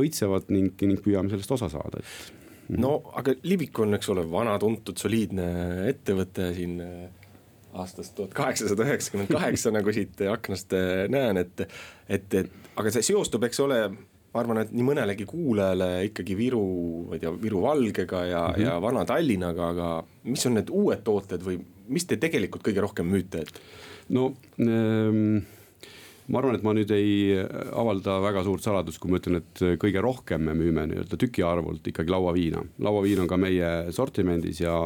[0.03, 4.59] õitsevad ning, ning püüame sellest osa saada, et no aga Livik on, eks ole, vana,
[4.61, 5.47] tuntud, soliidne
[5.91, 7.22] ettevõte siin äh,
[7.73, 11.67] aastast tuhat kaheksasada üheksakümmend kaheksa, nagu siit aknast äh, näen, et.
[12.09, 13.79] et, et aga see seostub, eks ole,
[14.33, 16.65] ma arvan, et nii mõnelegi kuulajale ikkagi Viru,
[17.09, 18.67] ma ei tea, Viru valgega ja mm, -hmm.
[18.67, 19.89] ja Vana-Tallinnaga, aga
[20.25, 21.59] mis on need uued tooted või
[21.93, 23.65] mis te tegelikult kõige rohkem müüte, et?
[24.09, 25.43] no ähm
[26.33, 27.37] ma arvan, et ma nüüd ei
[27.77, 32.13] avalda väga suurt saladust, kui ma ütlen, et kõige rohkem me müüme nii-öelda tükiarvult ikkagi
[32.13, 32.63] lauaviina.
[32.83, 34.77] lauaviin on ka meie sortimendis ja,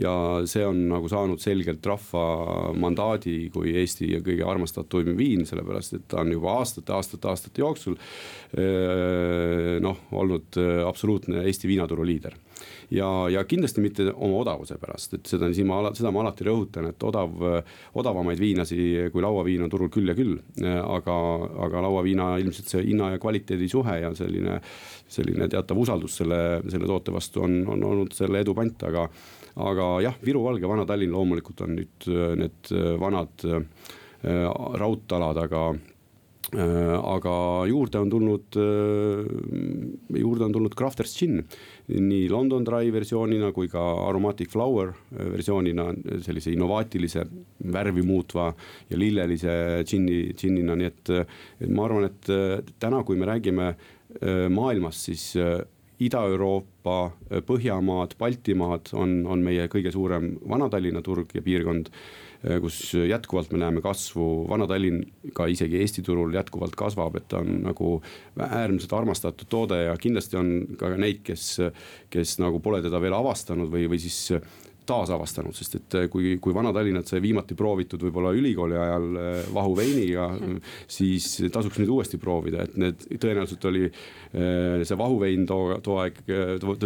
[0.00, 0.14] ja
[0.50, 6.24] see on nagu saanud selgelt rahva mandaadi kui Eesti kõige armastatuim viin, sellepärast et ta
[6.24, 7.98] on juba aastate, aastate, aastate jooksul
[9.86, 12.34] noh, olnud absoluutne Eesti viinaturu liider
[12.90, 16.90] ja, ja kindlasti mitte oma odavuse pärast, et seda siin ma, seda ma alati rõhutan,
[16.90, 17.34] et odav,
[17.98, 18.78] odavamaid viinasi
[19.14, 20.36] kui lauaviin on turul küll ja küll.
[20.66, 21.16] aga,
[21.66, 24.60] aga lauaviina ilmselt see hinna ja kvaliteedi suhe ja selline,
[25.08, 29.08] selline teatav usaldus selle, selle toote vastu on, on olnud selle edu pant, aga.
[29.56, 33.46] aga jah, Viru, Valge, Vana-Tallinn loomulikult on nüüd need vanad
[34.26, 35.95] raudtalad, aga Äh,
[36.54, 41.42] aga juurde on tulnud, äh, juurde on tulnud Crafters Gin.
[41.86, 47.26] nii London Dry versioonina kui ka Aromatic Flower äh, versioonina, sellise innovaatilise,
[47.58, 48.52] värvi muutva
[48.90, 51.10] ja lillelise džinni, džinnina, nii et.
[51.60, 53.74] et ma arvan, et täna, kui me räägime
[54.50, 55.34] maailmast, siis
[56.00, 56.96] Ida-Euroopa,
[57.46, 61.88] Põhjamaad, Baltimaad on, on meie kõige suurem Vana-Tallinna turg ja piirkond
[62.44, 65.00] Äh, kus jätkuvalt me näeme kasvu, Vana-Tallinn
[65.34, 67.96] ka isegi Eesti turul jätkuvalt kasvab, et ta on nagu
[68.36, 71.48] äärmiselt armastatud toode ja kindlasti on ka neid, kes,
[72.12, 74.36] kes nagu pole teda veel avastanud või, või siis
[74.86, 80.28] taasavastanud, sest et eh, kui, kui Vana-Tallinnat sai viimati proovitud võib-olla ülikooli ajal eh, vahuveiniga,
[80.98, 86.20] siis tasuks nüüd uuesti proovida, et need tõenäoliselt oli eh, see vahuvein too, too aeg,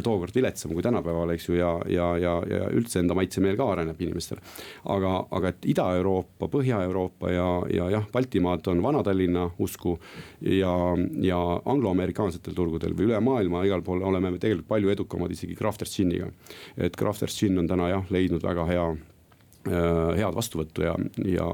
[0.00, 4.00] tookord viletsam kui tänapäeval, eks ju, ja, ja, ja, ja üldse enda maitsemeel ka areneb
[4.00, 4.40] inimestel.
[4.90, 9.96] aga, aga et Ida-Euroopa, Põhja-Euroopa ja, ja jah, Baltimaad on Vana-Tallinna usku
[10.40, 10.72] ja,
[11.22, 15.92] ja angloamerikaansetel turgudel või üle maailma igal pool oleme me tegelikult palju edukamad isegi Crafters
[15.96, 16.30] Giniga.
[16.76, 20.94] et Crafters Gin on täna jah leidnud väga hea äh, head vastuvõttu ja,
[21.26, 21.48] ja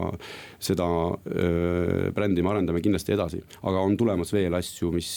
[0.63, 3.43] seda äh, brändi me arendame kindlasti edasi.
[3.63, 5.11] aga on tulemas veel asju, mis,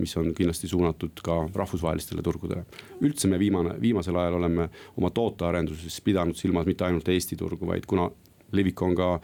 [0.00, 2.64] mis on kindlasti suunatud ka rahvusvahelistele turgudele.
[3.00, 7.86] üldse me viimane, viimasel ajal oleme oma tootearenduses pidanud silmas mitte ainult Eesti turgu, vaid
[7.86, 8.10] kuna
[8.54, 9.16] Livik on ka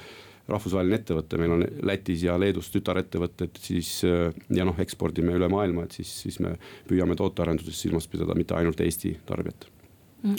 [0.51, 6.01] rahvusvaheline ettevõte, meil on Lätis ja Leedus tütarettevõtted, siis ja noh, ekspordime üle maailma, et
[6.01, 6.57] siis, siis me
[6.89, 9.71] püüame tootearenduses silmas pidada mitte ainult Eesti tarbijat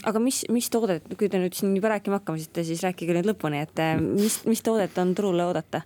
[0.04, 3.63] aga mis, mis toodet, kui te nüüd siin juba rääkima hakkasite, siis rääkige nüüd lõpuni,
[3.65, 5.84] et äh, mis, mis toodet on turule oodata?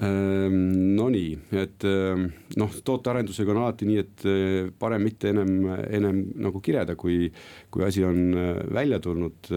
[0.00, 2.22] Ehm, Nonii, et ehm,
[2.60, 5.50] noh, tootearendusega on alati nii, et eh, parem mitte ennem,
[5.90, 7.26] ennem nagu kirjada, kui,
[7.68, 9.50] kui asi on eh, välja tulnud.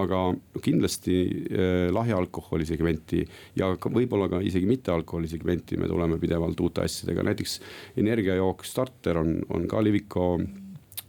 [0.00, 0.22] aga
[0.62, 1.16] kindlasti
[1.50, 3.20] eh, lahja alkoholi segmenti
[3.58, 7.58] ja võib-olla ka isegi mitte alkoholi segmenti me tuleme pidevalt uute asjadega, näiteks
[8.00, 10.36] energiajook Starter on, on ka Liviko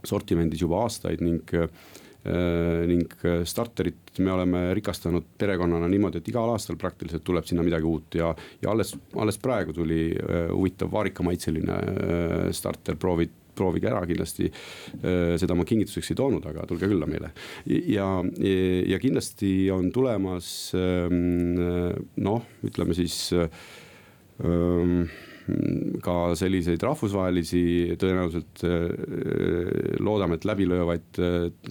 [0.07, 1.43] sortimendis juba aastaid ning
[2.21, 7.63] Äh, ning äh, starterit me oleme rikastanud perekonnana niimoodi, et igal aastal praktiliselt tuleb sinna
[7.65, 8.27] midagi uut ja,
[8.61, 11.79] ja alles, alles praegu tuli äh, huvitav vaarikamaitseline
[12.53, 14.47] starter, proovid proovige ära kindlasti.
[15.37, 17.33] seda ma kingituseks ei toonud, aga tulge külla meile.
[17.67, 18.05] ja,
[18.87, 21.59] ja kindlasti on tulemas ähm,
[22.23, 25.03] noh, ütleme siis ähm,
[26.03, 27.63] ka selliseid rahvusvahelisi
[28.01, 28.63] tõenäoliselt
[30.01, 31.21] loodame, et läbilöövaid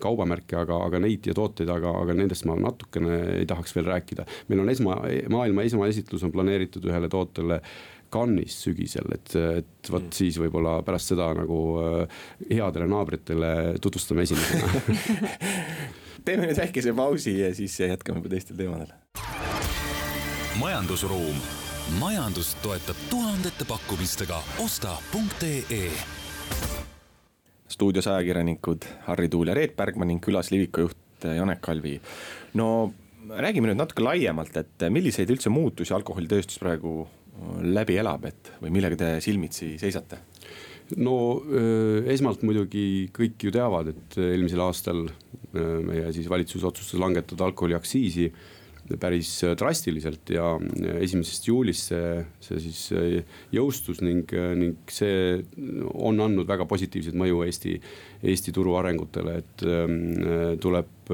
[0.03, 4.27] kaubamärke, aga, aga neid ja tooteid, aga, aga nendest ma natukene ei tahaks veel rääkida.
[4.49, 5.01] meil on esma,
[5.33, 7.61] maailma esmaesitlus on planeeritud ühele tootele
[8.11, 10.15] Cannes'is sügisel, et, et vot mm.
[10.15, 14.71] siis võib-olla pärast seda nagu äh, headele naabritele tutvustame esimesena
[16.27, 18.91] teeme nüüd väikese pausi ja siis jätkame juba teistel teemadel.
[20.61, 21.39] majandusruum,
[21.99, 25.89] majandust toetab tuhandete pakkumistega osta.ee
[27.71, 31.97] stuudios ajakirjanikud Harri Tuul ja Reet Bergman ning külas Liviko juht Janek Kalvi.
[32.55, 32.93] no
[33.31, 37.09] räägime nüüd natuke laiemalt, et milliseid üldse muutusi alkoholitööstus praegu
[37.63, 40.21] läbi elab, et või millega te silmitsi seisate?
[40.99, 41.17] no
[42.11, 45.09] esmalt muidugi kõik ju teavad, et eelmisel aastal
[45.53, 48.31] meie siis valitsus otsustas langetada alkoholiaktsiisi
[49.01, 50.53] päris drastiliselt ja
[50.99, 52.83] esimesest juulist see, see siis
[53.55, 55.41] jõustus ning, ning see
[55.95, 57.77] on andnud väga positiivset mõju Eesti,
[58.23, 59.67] Eesti turu arengutele, et
[60.63, 61.13] tuleb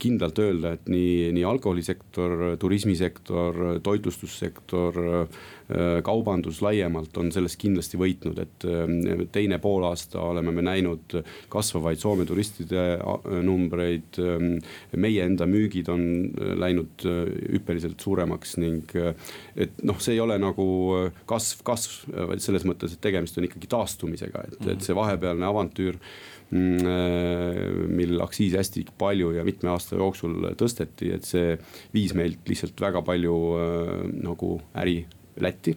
[0.00, 4.98] kindlalt öelda, et nii, nii alkoholisektor, turismisektor, toitlustussektor,
[6.04, 11.16] kaubandus laiemalt on sellest kindlasti võitnud, et äh, teine poolaasta oleme me näinud
[11.52, 14.18] kasvavaid Soome turistide äh, numbreid.
[15.00, 18.92] Meie enda müügid on äh, läinud hüppeliselt suuremaks ning
[19.56, 20.66] et noh, see ei ole nagu
[21.28, 25.98] kasv, kasv, vaid selles mõttes, et tegemist on ikkagi taastumisega, et, et see vahepealne avantüür
[26.54, 31.56] Mm, äh, mil aktsiisi hästi palju ja mitme aasta jooksul tõsteti, et see
[31.94, 35.00] viis meilt lihtsalt väga palju äh, nagu äri
[35.40, 35.74] Lätti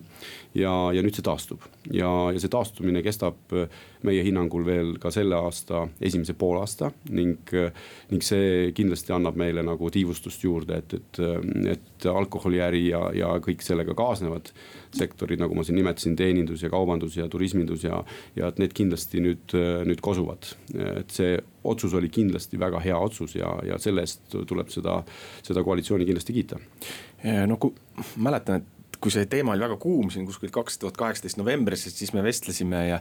[0.58, 3.68] ja, ja nüüd see taastub ja, ja see taastumine kestab äh,
[4.08, 7.72] meie hinnangul veel ka selle aasta esimese poolaasta ning, äh,
[8.12, 13.34] ning see kindlasti annab meile nagu tiivustust juurde, et, et, äh, et alkoholiäri ja, ja
[13.44, 14.52] kõik sellega kaasnevad
[14.98, 18.02] sektorid, nagu ma siin nimetasin, teenindus ja kaubandus ja turismindus ja,
[18.38, 20.54] ja et need kindlasti nüüd, nüüd kosuvad.
[20.78, 21.36] et see
[21.68, 25.02] otsus oli kindlasti väga hea otsus ja, ja selle eest tuleb seda,
[25.44, 26.60] seda koalitsiooni kindlasti kiita.
[27.50, 27.76] no kui
[28.24, 32.14] mäletan, et kui see teema oli väga kuum siin kuskil kaks tuhat kaheksateist novembris, siis
[32.16, 33.00] me vestlesime ja.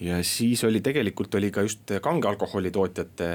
[0.00, 3.28] ja siis oli tegelikult oli ka just kange alkoholi tootjate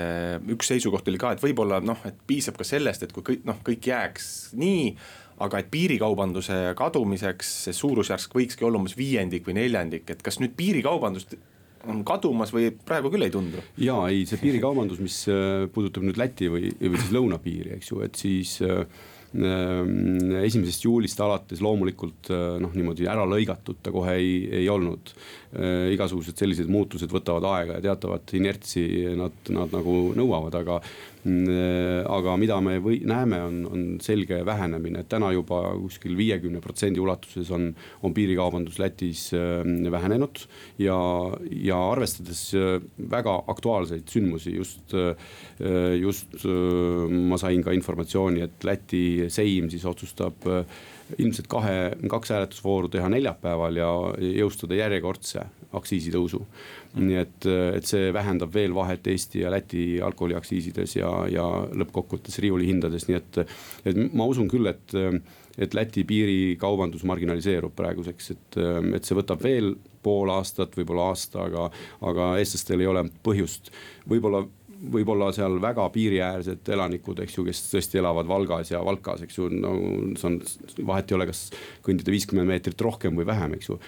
[0.56, 3.62] üks seisukoht oli ka, et võib-olla noh, et piisab ka sellest, et kui kõik noh,
[3.66, 4.94] kõik jääks nii
[5.40, 10.58] aga et piirikaubanduse kadumiseks see suurusjärk võikski olla umbes viiendik või neljandik, et kas nüüd
[10.58, 11.38] piirikaubandust
[11.88, 13.64] on kadumas või praegu küll ei tundu?
[13.80, 18.02] ja ei, see piirikaubandus, mis äh, puudutab nüüd Läti või, või siis lõunapiiri, eks ju,
[18.04, 18.84] et siis äh,
[19.34, 25.14] esimesest juulist alates loomulikult eh, noh, niimoodi ära lõigatud ta kohe ei, ei olnud.
[25.50, 28.84] Eh, igasugused sellised muutused võtavad aega ja teatavat inertsi
[29.18, 30.80] nad, nad nagu nõuavad, aga
[31.20, 36.62] Äh, aga mida me või näeme, on, on selge vähenemine, et täna juba kuskil viiekümne
[36.64, 37.66] protsendi ulatuses on,
[38.08, 39.60] on piirikaubandus Lätis äh,
[39.92, 40.46] vähenenud.
[40.80, 40.96] ja,
[41.52, 42.54] ja arvestades
[43.12, 44.94] väga aktuaalseid sündmusi, just,
[46.00, 50.48] just ma sain ka informatsiooni, et Läti seim siis otsustab
[51.18, 51.76] ilmselt kahe,
[52.10, 53.90] kaks hääletusvooru teha neljapäeval ja
[54.22, 55.46] jõustada järjekordse
[55.78, 56.40] aktsiisitõusu.
[57.00, 57.46] nii et,
[57.78, 61.46] et see vähendab veel vahet Eesti ja Läti alkoholiaktsiisides ja, ja
[61.82, 63.44] lõppkokkuvõttes riiulihindades, nii et,
[63.86, 64.98] et ma usun küll, et
[65.60, 68.58] et Läti piirikaubandus marginaliseerub praeguseks, et,
[68.96, 71.66] et see võtab veel pool aastat, võib-olla aasta, aga,
[72.08, 73.68] aga eestlastel ei ole põhjust
[74.08, 74.46] võib-olla
[74.80, 79.50] võib-olla seal väga piiriäärsed elanikud, eks ju, kes tõesti elavad Valgas ja Valkas, eks ju,
[79.52, 79.74] no
[80.20, 80.38] see on,
[80.88, 81.42] vahet ei ole, kas
[81.86, 83.80] kõndida viiskümmend meetrit rohkem või vähem, eks ju.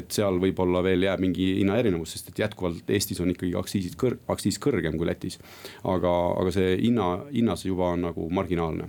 [0.00, 4.18] et seal võib-olla veel jääb mingi hinnaerinevus, sest et jätkuvalt Eestis on ikkagi aktsiisid kõr-,
[4.28, 5.38] aktsiis kõrgem kui Lätis.
[5.84, 8.88] aga, aga see hinna, hinnas juba on nagu marginaalne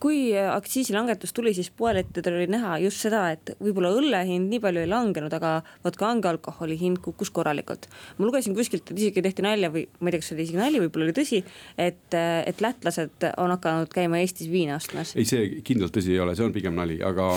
[0.00, 4.82] kui aktsiisilangetus tuli, siis poelettidel oli näha just seda, et võib-olla õlle hind nii palju
[4.84, 7.88] ei langenud, aga vot kange alkoholi hind kukkus korralikult.
[8.18, 10.60] ma lugesin kuskilt, et isegi tehti nalja või ma ei tea, kas see oli isegi
[10.60, 11.40] nali, võib-olla oli tõsi,
[11.78, 15.14] et, et lätlased on hakanud käima Eestis viina ostmas.
[15.16, 17.30] ei, see kindlalt tõsi ei ole, see on pigem nali, aga,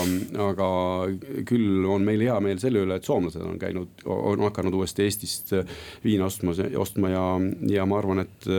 [0.48, 0.70] aga
[1.48, 5.54] küll on meil hea meel selle üle, et soomlased on käinud, on hakanud uuesti Eestist
[6.04, 7.26] viina ostmas, ostma ja,
[7.74, 8.50] ja ma arvan, et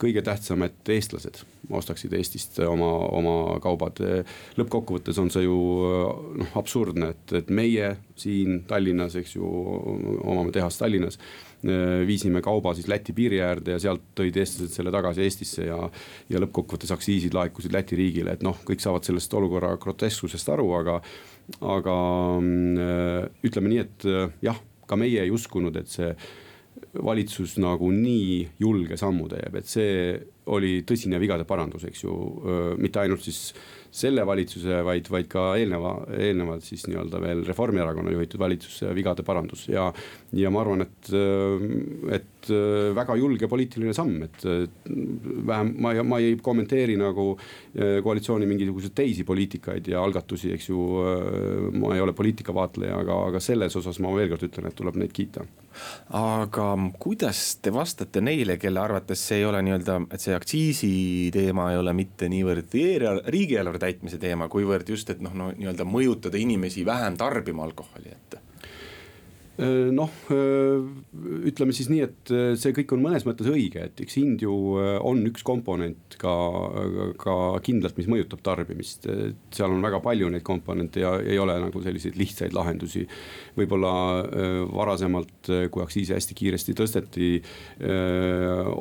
[0.00, 3.23] kõige tähtsam, et eestlased ostaksid Eestist oma, oma
[3.62, 4.00] kaubad.
[4.58, 5.56] lõppkokkuvõttes on see ju
[6.40, 9.48] noh absurdne, et, et meie siin Tallinnas, eks ju,
[10.22, 11.18] omame tehast Tallinnas
[12.06, 15.78] viisime kauba siis Läti piiri äärde ja sealt tõid eestlased selle tagasi Eestisse ja.
[16.28, 21.00] ja lõppkokkuvõttes aktsiisid laekusid Läti riigile, et noh, kõik saavad sellest olukorra grotesksusest aru, aga.
[21.60, 21.96] aga
[23.44, 24.08] ütleme nii, et
[24.44, 26.12] jah, ka meie ei uskunud, et see
[27.02, 30.14] valitsus nagu nii julge sammu teeb, et see
[30.54, 32.14] oli tõsine vigade parandus, eks ju,
[32.78, 33.54] mitte ainult siis
[33.94, 39.68] selle valitsuse, vaid, vaid ka eelneva, eelnevalt siis nii-öelda veel Reformierakonna juhitud valitsuse vigade parandus
[39.70, 39.86] ja.
[40.34, 41.10] ja ma arvan, et,
[42.18, 42.50] et
[42.98, 47.30] väga julge poliitiline samm, et vähem ma, ma ei kommenteeri nagu
[47.74, 50.86] koalitsiooni mingisuguseid teisi poliitikaid ja algatusi, eks ju.
[51.78, 55.14] ma ei ole poliitikavaatleja, aga, aga selles osas ma veel kord ütlen, et tuleb neid
[55.14, 55.46] kiita
[56.14, 56.66] aga
[57.00, 60.90] kuidas te vastate neile, kelle arvates see ei ole nii-öelda, et see aktsiisi
[61.34, 62.74] teema ei ole mitte niivõrd
[63.34, 68.38] riigieelarve täitmise teema, kuivõrd just, et noh, no nii-öelda mõjutada inimesi vähem tarbima alkoholi, et
[69.54, 70.82] noh, äh,
[71.46, 74.54] ütleme siis nii, et äh, see kõik on mõnes mõttes õige, et eks hind ju
[74.74, 76.32] on üks komponent ka,
[77.20, 77.34] ka
[77.64, 79.06] kindlalt, mis mõjutab tarbimist.
[79.54, 83.04] seal on väga palju neid komponente ja ei ole nagu selliseid lihtsaid lahendusi.
[83.54, 83.92] võib-olla
[84.74, 87.28] varasemalt, kui aktsiise hästi kiiresti tõsteti,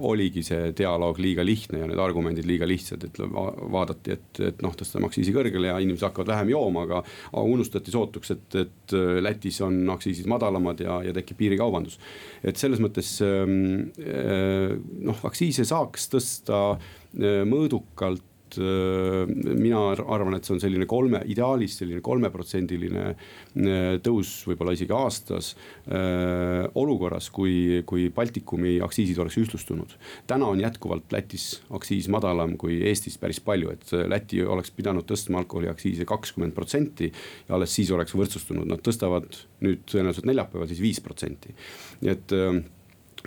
[0.10, 4.74] oligi see dialoog liiga lihtne ja need argumendid liiga lihtsad, et vaadati, et, et noh,
[4.78, 7.04] tõstame aktsiisi kõrgele ja inimesed hakkavad vähem jooma, aga
[7.44, 12.00] unustati sootuks, et, et Lätis on aktsiisid madalamad madalamad ja, ja tekib piirikaubandus.
[12.44, 18.24] et selles mõttes ähm, äh, noh, aktsiise saaks tõsta äh, mõõdukalt
[18.62, 24.96] Äh, mina arvan, et see on selline kolme, ideaalis selline kolmeprotsendiline äh, tõus võib-olla isegi
[24.98, 25.54] aastas.
[25.88, 29.98] Äh, olukorras, kui, kui Baltikumi aktsiisid oleks ühtlustunud.
[30.28, 35.44] täna on jätkuvalt Lätis aktsiis madalam kui Eestis päris palju, et Läti oleks pidanud tõstma
[35.44, 37.12] alkoholiaktsiise kakskümmend protsenti.
[37.48, 39.28] ja alles siis oleks võrdsustunud, nad tõstavad
[39.64, 41.54] nüüd tõenäoliselt neljapäeval siis viis protsenti,
[42.02, 42.34] nii et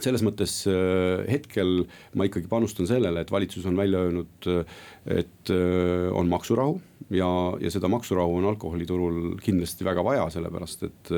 [0.03, 1.87] selles mõttes äh, hetkel
[2.17, 4.77] ma ikkagi panustan sellele, et valitsus on välja öelnud, äh,
[5.23, 6.77] et äh, on maksurahu
[7.17, 7.29] ja,
[7.63, 11.13] ja seda maksurahu on alkoholiturul kindlasti väga vaja, sellepärast et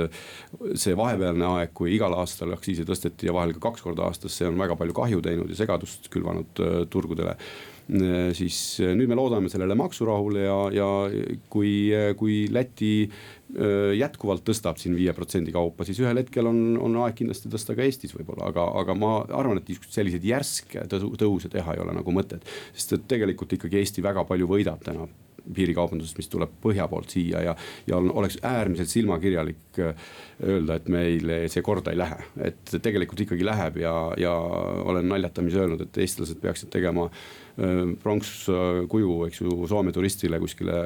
[0.79, 4.49] see vahepealne aeg, kui igal aastal aktsiise tõsteti ja vahel ka kaks korda aastas, see
[4.49, 6.63] on väga palju kahju teinud ja segadust külvanud
[6.93, 7.39] turgudele
[7.89, 10.89] siis nüüd me loodame sellele maksurahule ja, ja
[11.49, 11.71] kui,
[12.21, 12.91] kui Läti
[13.97, 17.87] jätkuvalt tõstab siin viie protsendi kaupa, siis ühel hetkel on, on aeg kindlasti tõsta ka
[17.87, 22.45] Eestis võib-olla, aga, aga ma arvan, et selliseid järske tõuse teha ei ole nagu mõtet.
[22.75, 25.09] sest et tegelikult ikkagi Eesti väga palju võidab täna
[25.55, 27.55] piirikaubandusest, mis tuleb põhja poolt siia ja,
[27.89, 32.19] ja oleks äärmiselt silmakirjalik öelda, et meile see korda ei lähe.
[32.51, 34.35] et tegelikult ikkagi läheb ja, ja
[34.85, 37.09] olen naljatamisi öelnud, et eestlased peaksid tegema
[38.03, 40.77] pronkskuju, eks ju, Soome turistile kuskile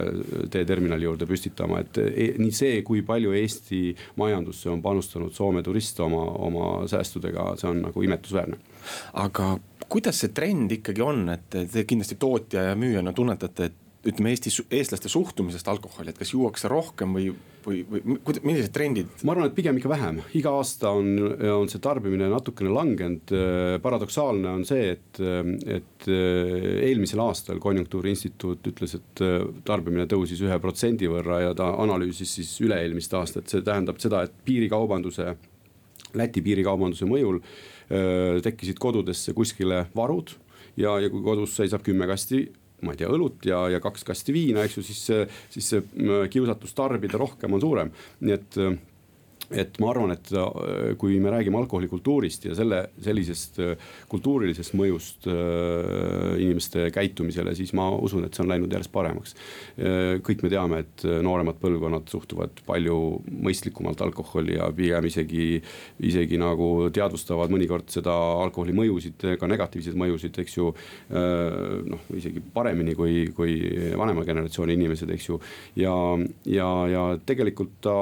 [0.53, 3.83] teeterminali juurde püstitama, et e, nii see, kui palju Eesti
[4.20, 8.57] majandusse on panustanud Soome turist oma, oma säästudega, see on nagu imetlusväärne.
[9.20, 9.53] aga
[9.93, 14.51] kuidas see trend ikkagi on, et te kindlasti tootja ja müüjana tunnetate, et ütleme Eesti,
[14.75, 17.29] eestlaste suhtumisest alkoholi, et kas juuakse rohkem või,
[17.63, 19.11] või, või millised trendid?
[19.23, 21.13] ma arvan, et pigem ikka vähem, iga aasta on,
[21.61, 23.35] on see tarbimine natukene langenud.
[23.83, 25.21] paradoksaalne on see, et,
[25.79, 29.25] et eelmisel aastal Konjunktuuriinstituut ütles, et
[29.69, 34.35] tarbimine tõusis ühe protsendi võrra ja ta analüüsis siis üle-eelmist aastat, see tähendab seda, et
[34.47, 35.37] piirikaubanduse,
[36.13, 37.39] Läti piirikaubanduse mõjul
[38.45, 40.35] tekkisid kodudesse kuskile varud
[40.77, 42.43] ja, ja kui kodus seisab kümme kasti
[42.83, 45.03] ma ei tea, õlut ja, ja kaks kasti viina, eks ju, siis,
[45.55, 48.59] siis see kiusatus tarbida rohkem on suurem, nii et
[49.53, 55.29] et ma arvan, et äh, kui me räägime alkoholikultuurist ja selle, sellisest äh, kultuurilisest mõjust
[55.31, 59.35] äh, inimeste käitumisele, siis ma usun, et see on läinud järjest paremaks.
[60.27, 62.97] kõik me teame, et nooremad põlvkonnad suhtuvad palju
[63.45, 65.47] mõistlikumalt alkoholi ja pigem isegi,
[66.05, 70.71] isegi nagu teadvustavad mõnikord seda alkoholi mõjusid, ka negatiivseid mõjusid, eks ju.
[71.93, 73.57] noh, isegi paremini kui, kui
[73.99, 75.41] vanema generatsiooni inimesed, eks ju.
[75.81, 75.95] ja,
[76.47, 77.97] ja, ja tegelikult ta,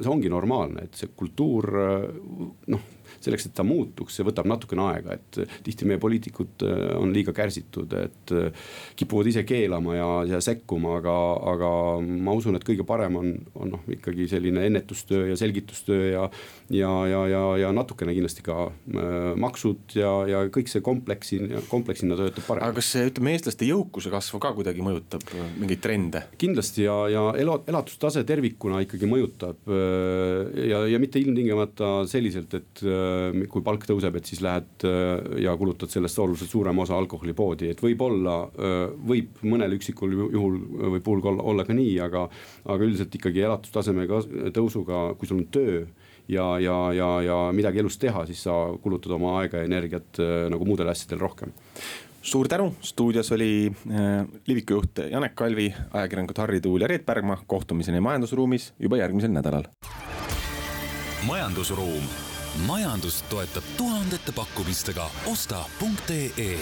[0.00, 1.70] see ongi normaalne normaalne, et see kultuur
[2.70, 2.84] noh
[3.20, 7.34] selleks, et ta muutuks, see võtab natukene aega, et tihti meie poliitikud äh, on liiga
[7.36, 8.66] kärsitud, et äh,
[8.98, 11.16] kipuvad ise keelama ja, ja sekkuma, aga,
[11.54, 11.70] aga
[12.02, 16.28] ma usun, et kõige parem on, on noh, ikkagi selline ennetustöö ja selgitustöö ja.
[16.74, 21.40] ja, ja, ja, ja natukene kindlasti ka äh, maksud ja, ja kõik see kompleksi,
[21.70, 22.70] kompleksina töötab paremini.
[22.70, 25.24] aga kas see, ütleme, eestlaste jõukuse kasvu ka kuidagi mõjutab
[25.60, 26.24] mingeid trende?
[26.40, 32.82] kindlasti ja, ja elu, elatustase tervikuna ikkagi mõjutab ja, ja mitte ilmtingimata selliselt, et
[33.50, 37.82] kui palk tõuseb, et siis lähed äh, ja kulutad sellest oluliselt suurema osa alkoholipoodi, et
[37.84, 38.78] võib-olla äh,
[39.10, 40.58] võib mõnel üksikul juhul
[40.96, 42.26] või puhul olla ka nii, aga.
[42.64, 44.06] aga üldiselt ikkagi elatustaseme
[44.54, 45.84] tõusuga, kui sul on töö
[46.28, 50.20] ja, ja, ja, ja midagi elus teha, siis sa kulutad oma aega ja energiat
[50.52, 51.52] nagu muudel asjadel rohkem
[52.24, 57.38] suur tänu, stuudios oli äh, Liviku juht Janek Kalvi, ajakirjanikud Harri Tuul ja Reet Pärgma.
[57.46, 59.68] kohtumiseni Majandusruumis juba järgmisel nädalal.
[61.26, 62.23] majandusruum
[62.66, 65.10] majandust toetab tuhandete pakkumistega.
[65.26, 66.58] osta.ee